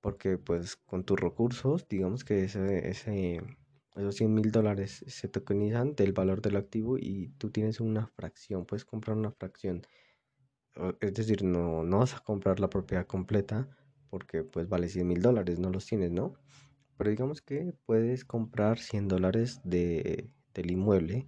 porque 0.00 0.36
pues 0.36 0.76
con 0.76 1.04
tus 1.04 1.20
recursos, 1.20 1.86
digamos 1.88 2.24
que 2.24 2.44
ese, 2.44 2.88
ese, 2.88 3.40
esos 3.94 4.16
100 4.16 4.34
mil 4.34 4.50
dólares 4.50 5.04
se 5.06 5.28
tokenizan 5.28 5.94
del 5.94 6.12
valor 6.12 6.42
del 6.42 6.56
activo 6.56 6.98
y 6.98 7.28
tú 7.38 7.50
tienes 7.50 7.80
una 7.80 8.08
fracción, 8.08 8.66
puedes 8.66 8.84
comprar 8.84 9.16
una 9.16 9.30
fracción. 9.30 9.82
Es 11.00 11.14
decir, 11.14 11.44
no, 11.44 11.84
no 11.84 11.98
vas 11.98 12.14
a 12.14 12.20
comprar 12.20 12.58
la 12.58 12.70
propiedad 12.70 13.06
completa, 13.06 13.68
porque 14.08 14.42
pues 14.42 14.68
vale 14.68 14.88
100 14.88 15.06
mil 15.06 15.22
dólares, 15.22 15.58
no 15.58 15.70
los 15.70 15.86
tienes, 15.86 16.10
¿no? 16.10 16.34
Pero 17.00 17.12
digamos 17.12 17.40
que 17.40 17.72
puedes 17.86 18.26
comprar 18.26 18.78
100 18.78 19.08
dólares 19.08 19.62
de, 19.64 20.28
del 20.52 20.70
inmueble, 20.70 21.26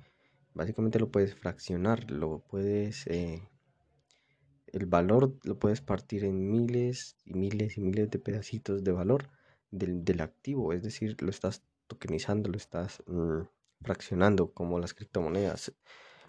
básicamente 0.53 0.99
lo 0.99 1.11
puedes 1.11 1.35
fraccionar, 1.35 2.11
lo 2.11 2.41
puedes, 2.41 3.07
eh, 3.07 3.49
el 4.67 4.85
valor 4.85 5.35
lo 5.45 5.59
puedes 5.59 5.81
partir 5.81 6.27
en 6.27 6.51
miles 6.51 7.17
y 7.25 7.33
miles 7.33 7.79
y 7.79 7.81
miles 7.81 8.11
de 8.11 8.19
pedacitos 8.19 8.85
de 8.85 8.93
valor 8.93 9.31
del, 9.71 10.05
del 10.05 10.21
activo, 10.21 10.75
es 10.75 10.83
decir, 10.83 11.17
lo 11.23 11.31
estás 11.31 11.63
tokenizando, 11.87 12.51
lo 12.51 12.59
estás 12.59 13.03
mm, 13.07 13.41
fraccionando 13.81 14.53
como 14.53 14.79
las 14.79 14.93
criptomonedas. 14.93 15.73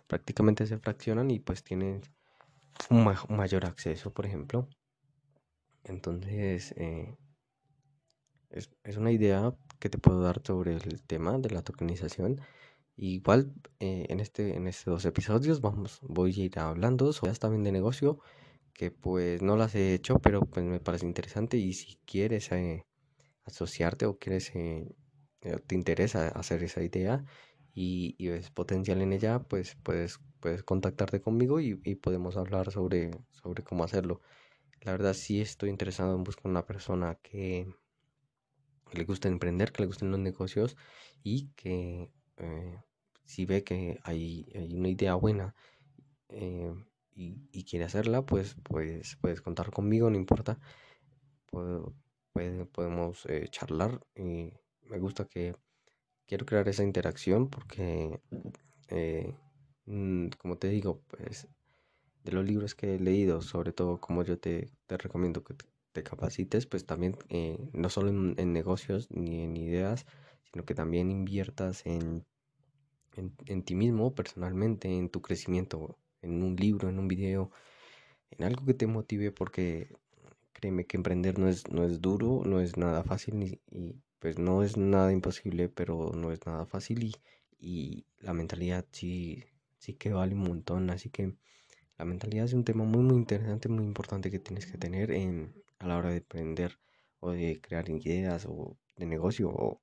Prácticamente 0.07 0.65
se 0.67 0.77
fraccionan 0.77 1.29
y 1.31 1.41
pues 1.41 1.65
tienes 1.65 2.09
un 2.89 3.03
mayor 3.27 3.65
acceso, 3.65 4.13
por 4.13 4.25
ejemplo, 4.25 4.69
entonces, 5.83 6.73
eh, 6.77 7.17
es, 8.53 8.97
una 8.97 9.11
idea 9.11 9.53
que 9.79 9.89
te 9.89 9.97
puedo 9.97 10.21
dar 10.21 10.41
sobre 10.45 10.75
el 10.75 11.01
tema 11.03 11.37
de 11.37 11.49
la 11.49 11.63
tokenización. 11.63 12.41
Igual 12.95 13.53
eh, 13.79 14.05
en, 14.09 14.19
este, 14.19 14.55
en 14.55 14.67
estos 14.67 14.85
dos 14.85 15.05
episodios 15.05 15.61
vamos, 15.61 15.99
voy 16.03 16.33
a 16.39 16.43
ir 16.45 16.59
hablando 16.59 17.11
sobre 17.13 17.33
también 17.33 17.63
de 17.63 17.71
negocio 17.71 18.19
que 18.73 18.91
pues 18.91 19.41
no 19.41 19.57
las 19.57 19.75
he 19.75 19.93
hecho, 19.93 20.19
pero 20.19 20.41
pues 20.41 20.65
me 20.65 20.79
parece 20.79 21.05
interesante 21.05 21.57
y 21.57 21.73
si 21.73 21.97
quieres 22.05 22.51
eh, 22.51 22.85
asociarte 23.45 24.05
o 24.05 24.17
quieres, 24.17 24.51
te 24.51 25.75
interesa 25.75 26.29
hacer 26.29 26.63
esa 26.63 26.83
idea 26.83 27.23
y, 27.73 28.15
y, 28.17 28.29
ves 28.29 28.51
potencial 28.51 29.01
en 29.01 29.13
ella, 29.13 29.39
pues 29.39 29.75
puedes, 29.83 30.19
puedes 30.39 30.63
contactarte 30.63 31.21
conmigo 31.21 31.59
y, 31.59 31.79
y 31.83 31.95
podemos 31.95 32.37
hablar 32.37 32.71
sobre, 32.71 33.11
sobre 33.31 33.63
cómo 33.63 33.83
hacerlo. 33.83 34.21
La 34.81 34.91
verdad 34.91 35.13
sí 35.13 35.41
estoy 35.41 35.69
interesado 35.69 36.15
en 36.15 36.23
buscar 36.23 36.51
una 36.51 36.65
persona 36.65 37.15
que, 37.21 37.67
le 38.97 39.05
guste 39.05 39.27
emprender, 39.27 39.71
que 39.71 39.83
le 39.83 39.87
gusten 39.87 40.11
los 40.11 40.19
negocios 40.19 40.77
y 41.23 41.49
que 41.55 42.09
eh, 42.37 42.81
si 43.25 43.45
ve 43.45 43.63
que 43.63 43.99
hay, 44.03 44.45
una 44.73 44.89
idea 44.89 45.15
buena 45.15 45.55
eh, 46.29 46.73
y, 47.15 47.63
quiere 47.65 47.85
hacerla, 47.85 48.25
pues, 48.25 48.55
pues 48.63 49.17
puedes 49.21 49.41
contar 49.41 49.71
conmigo, 49.71 50.09
no 50.09 50.17
importa. 50.17 50.59
podemos 52.71 53.25
eh, 53.27 53.47
charlar 53.49 54.05
y 54.15 54.51
me 54.83 54.99
gusta 54.99 55.25
que 55.25 55.55
quiero 56.25 56.45
crear 56.45 56.67
esa 56.67 56.83
interacción 56.83 57.49
porque, 57.49 58.19
mm, 59.85 60.27
como 60.39 60.57
te 60.57 60.69
digo, 60.69 61.01
pues 61.07 61.47
de 62.23 62.31
los 62.31 62.45
libros 62.45 62.75
que 62.75 62.95
he 62.95 62.99
leído, 62.99 63.41
sobre 63.41 63.73
todo 63.73 63.99
como 63.99 64.23
yo 64.23 64.39
te, 64.39 64.71
recomiendo 64.87 65.43
que 65.43 65.55
te 65.93 66.03
capacites, 66.03 66.65
pues 66.65 66.85
también 66.85 67.17
eh, 67.29 67.57
no 67.73 67.89
solo 67.89 68.09
en, 68.09 68.53
negocios 68.53 69.09
ni 69.11 69.41
en 69.43 69.55
ideas, 69.55 70.05
sino 70.51 70.65
que 70.65 70.75
también 70.75 71.11
inviertas 71.11 71.85
en, 71.85 72.25
en, 73.15 73.63
ti 73.63 73.75
mismo 73.75 74.13
personalmente, 74.15 74.89
en 74.89 75.09
tu 75.09 75.21
crecimiento, 75.21 75.97
en 76.21 76.43
un 76.43 76.55
libro, 76.55 76.89
en 76.89 76.99
un 76.99 77.07
video, 77.07 77.51
en 78.31 78.43
algo 78.45 78.65
que 78.65 78.73
te 78.73 78.87
motive 78.87 79.31
porque 79.31 79.95
créeme 80.53 80.85
que 80.85 80.97
emprender 80.97 81.39
no 81.39 81.47
es, 81.47 81.69
no 81.69 81.83
es 81.83 82.01
duro, 82.01 82.43
no 82.45 82.59
es 82.59 82.77
nada 82.77 83.03
fácil 83.03 83.61
y 83.71 83.95
pues 84.19 84.39
no 84.39 84.63
es 84.63 84.77
nada 84.77 85.11
imposible, 85.11 85.69
pero 85.69 86.11
no 86.15 86.31
es 86.31 86.45
nada 86.45 86.65
fácil 86.65 87.03
y, 87.03 87.15
y 87.59 88.05
la 88.19 88.33
mentalidad 88.33 88.85
sí, 88.91 89.43
sí 89.77 89.93
que 89.93 90.11
vale 90.13 90.33
un 90.35 90.41
montón, 90.41 90.89
así 90.89 91.09
que 91.09 91.35
La 91.97 92.05
mentalidad 92.05 92.45
es 92.45 92.53
un 92.53 92.65
tema 92.65 92.85
muy, 92.85 93.03
muy 93.03 93.17
interesante, 93.17 93.69
muy 93.69 93.85
importante 93.85 94.31
que 94.31 94.39
tienes 94.39 94.65
que 94.65 94.77
tener 94.77 95.11
en, 95.11 95.53
a 95.83 95.87
la 95.87 95.97
hora 95.97 96.09
de 96.09 96.17
emprender 96.17 96.79
o 97.19 97.31
de 97.31 97.61
crear 97.61 97.89
ideas 97.89 98.45
o 98.47 98.77
de 98.97 99.05
negocio. 99.05 99.49
O, 99.49 99.81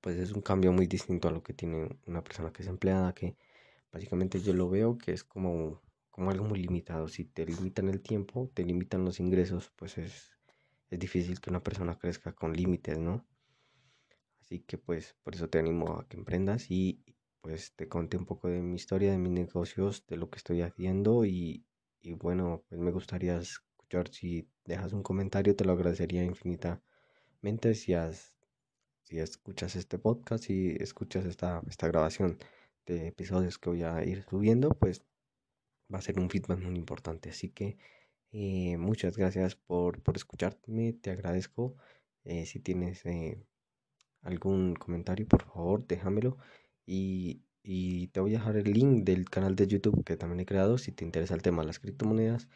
pues 0.00 0.16
es 0.18 0.32
un 0.32 0.42
cambio 0.42 0.72
muy 0.72 0.86
distinto 0.86 1.28
a 1.28 1.32
lo 1.32 1.42
que 1.42 1.54
tiene 1.54 1.88
una 2.06 2.22
persona 2.22 2.52
que 2.52 2.62
es 2.62 2.68
empleada, 2.68 3.14
que 3.14 3.36
básicamente 3.92 4.40
yo 4.40 4.52
lo 4.54 4.68
veo 4.70 4.98
que 4.98 5.12
es 5.12 5.24
como, 5.24 5.82
como 6.10 6.30
algo 6.30 6.44
muy 6.46 6.60
limitado. 6.60 7.08
Si 7.08 7.24
te 7.24 7.46
limitan 7.46 7.88
el 7.88 8.00
tiempo, 8.02 8.50
te 8.54 8.64
limitan 8.64 9.04
los 9.04 9.20
ingresos, 9.20 9.72
pues 9.76 9.98
es, 9.98 10.30
es 10.90 10.98
difícil 10.98 11.40
que 11.40 11.50
una 11.50 11.62
persona 11.62 11.98
crezca 11.98 12.32
con 12.34 12.52
límites, 12.54 12.98
¿no? 12.98 13.26
Así 14.40 14.60
que 14.60 14.78
pues 14.78 15.16
por 15.22 15.34
eso 15.34 15.48
te 15.48 15.58
animo 15.58 15.98
a 15.98 16.08
que 16.08 16.16
emprendas 16.16 16.70
y 16.70 17.04
pues 17.40 17.74
te 17.76 17.88
conté 17.88 18.16
un 18.16 18.26
poco 18.26 18.48
de 18.48 18.60
mi 18.62 18.76
historia, 18.76 19.12
de 19.12 19.18
mis 19.18 19.30
negocios, 19.32 20.06
de 20.06 20.16
lo 20.16 20.28
que 20.30 20.38
estoy 20.38 20.62
haciendo 20.62 21.24
y, 21.24 21.64
y 22.00 22.14
bueno, 22.14 22.64
pues 22.68 22.80
me 22.80 22.90
gustaría 22.90 23.40
escuchar 23.88 24.14
si 24.14 24.46
dejas 24.66 24.92
un 24.92 25.02
comentario, 25.02 25.56
te 25.56 25.64
lo 25.64 25.72
agradecería 25.72 26.22
infinitamente 26.22 27.74
si, 27.74 27.94
has, 27.94 28.34
si 29.02 29.18
escuchas 29.18 29.76
este 29.76 29.98
podcast, 29.98 30.50
y 30.50 30.76
escuchas 30.82 31.24
esta, 31.24 31.62
esta 31.68 31.88
grabación 31.88 32.38
de 32.86 33.08
episodios 33.08 33.58
que 33.58 33.70
voy 33.70 33.82
a 33.84 34.04
ir 34.04 34.24
subiendo, 34.28 34.70
pues 34.70 35.04
va 35.92 35.98
a 35.98 36.02
ser 36.02 36.18
un 36.20 36.28
feedback 36.28 36.60
muy 36.60 36.76
importante. 36.76 37.30
Así 37.30 37.48
que 37.50 37.78
eh, 38.32 38.76
muchas 38.78 39.16
gracias 39.16 39.56
por, 39.56 40.02
por, 40.02 40.16
escucharme, 40.16 40.92
te 40.92 41.10
agradezco. 41.10 41.74
Eh, 42.24 42.44
si 42.46 42.60
tienes 42.60 43.06
eh, 43.06 43.42
algún 44.22 44.74
comentario, 44.74 45.26
por 45.26 45.44
favor, 45.44 45.86
déjamelo. 45.86 46.36
Y, 46.86 47.42
y, 47.62 48.08
te 48.08 48.20
voy 48.20 48.34
a 48.34 48.38
dejar 48.38 48.56
el 48.56 48.72
link 48.72 49.04
del 49.04 49.30
canal 49.30 49.56
de 49.56 49.66
YouTube 49.66 50.04
que 50.04 50.16
también 50.16 50.40
he 50.40 50.46
creado 50.46 50.78
si 50.78 50.92
te 50.92 51.04
interesa 51.04 51.34
el 51.34 51.42
tema 51.42 51.62
de 51.62 51.68
las 51.68 51.78
criptomonedas. 51.80 52.48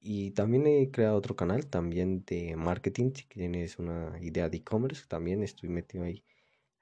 Y 0.00 0.30
también 0.32 0.66
he 0.66 0.90
creado 0.90 1.16
otro 1.16 1.36
canal 1.36 1.66
también 1.66 2.24
de 2.26 2.56
marketing. 2.56 3.12
Si 3.14 3.26
tienes 3.28 3.78
una 3.78 4.18
idea 4.22 4.48
de 4.48 4.58
e-commerce, 4.58 5.06
también 5.08 5.42
estoy 5.42 5.68
metido 5.68 6.04
ahí. 6.04 6.24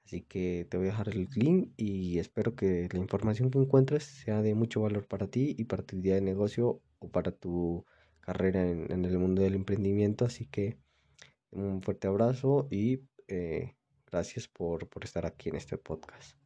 Así 0.05 0.21
que 0.23 0.65
te 0.69 0.77
voy 0.77 0.87
a 0.87 0.91
dejar 0.91 1.09
el 1.09 1.27
link 1.35 1.71
y 1.77 2.17
espero 2.19 2.55
que 2.55 2.89
la 2.91 2.99
información 2.99 3.51
que 3.51 3.59
encuentres 3.59 4.03
sea 4.05 4.41
de 4.41 4.55
mucho 4.55 4.81
valor 4.81 5.07
para 5.07 5.27
ti 5.27 5.55
y 5.57 5.65
para 5.65 5.83
tu 5.83 5.97
idea 5.97 6.15
de 6.15 6.21
negocio 6.21 6.81
o 6.99 7.09
para 7.11 7.31
tu 7.31 7.85
carrera 8.21 8.67
en, 8.67 8.91
en 8.91 9.05
el 9.05 9.19
mundo 9.19 9.41
del 9.43 9.55
emprendimiento. 9.55 10.25
Así 10.25 10.47
que 10.47 10.79
un 11.51 11.81
fuerte 11.83 12.07
abrazo 12.07 12.67
y 12.71 13.01
eh, 13.27 13.75
gracias 14.11 14.47
por, 14.47 14.87
por 14.89 15.03
estar 15.03 15.25
aquí 15.25 15.49
en 15.49 15.57
este 15.57 15.77
podcast. 15.77 16.38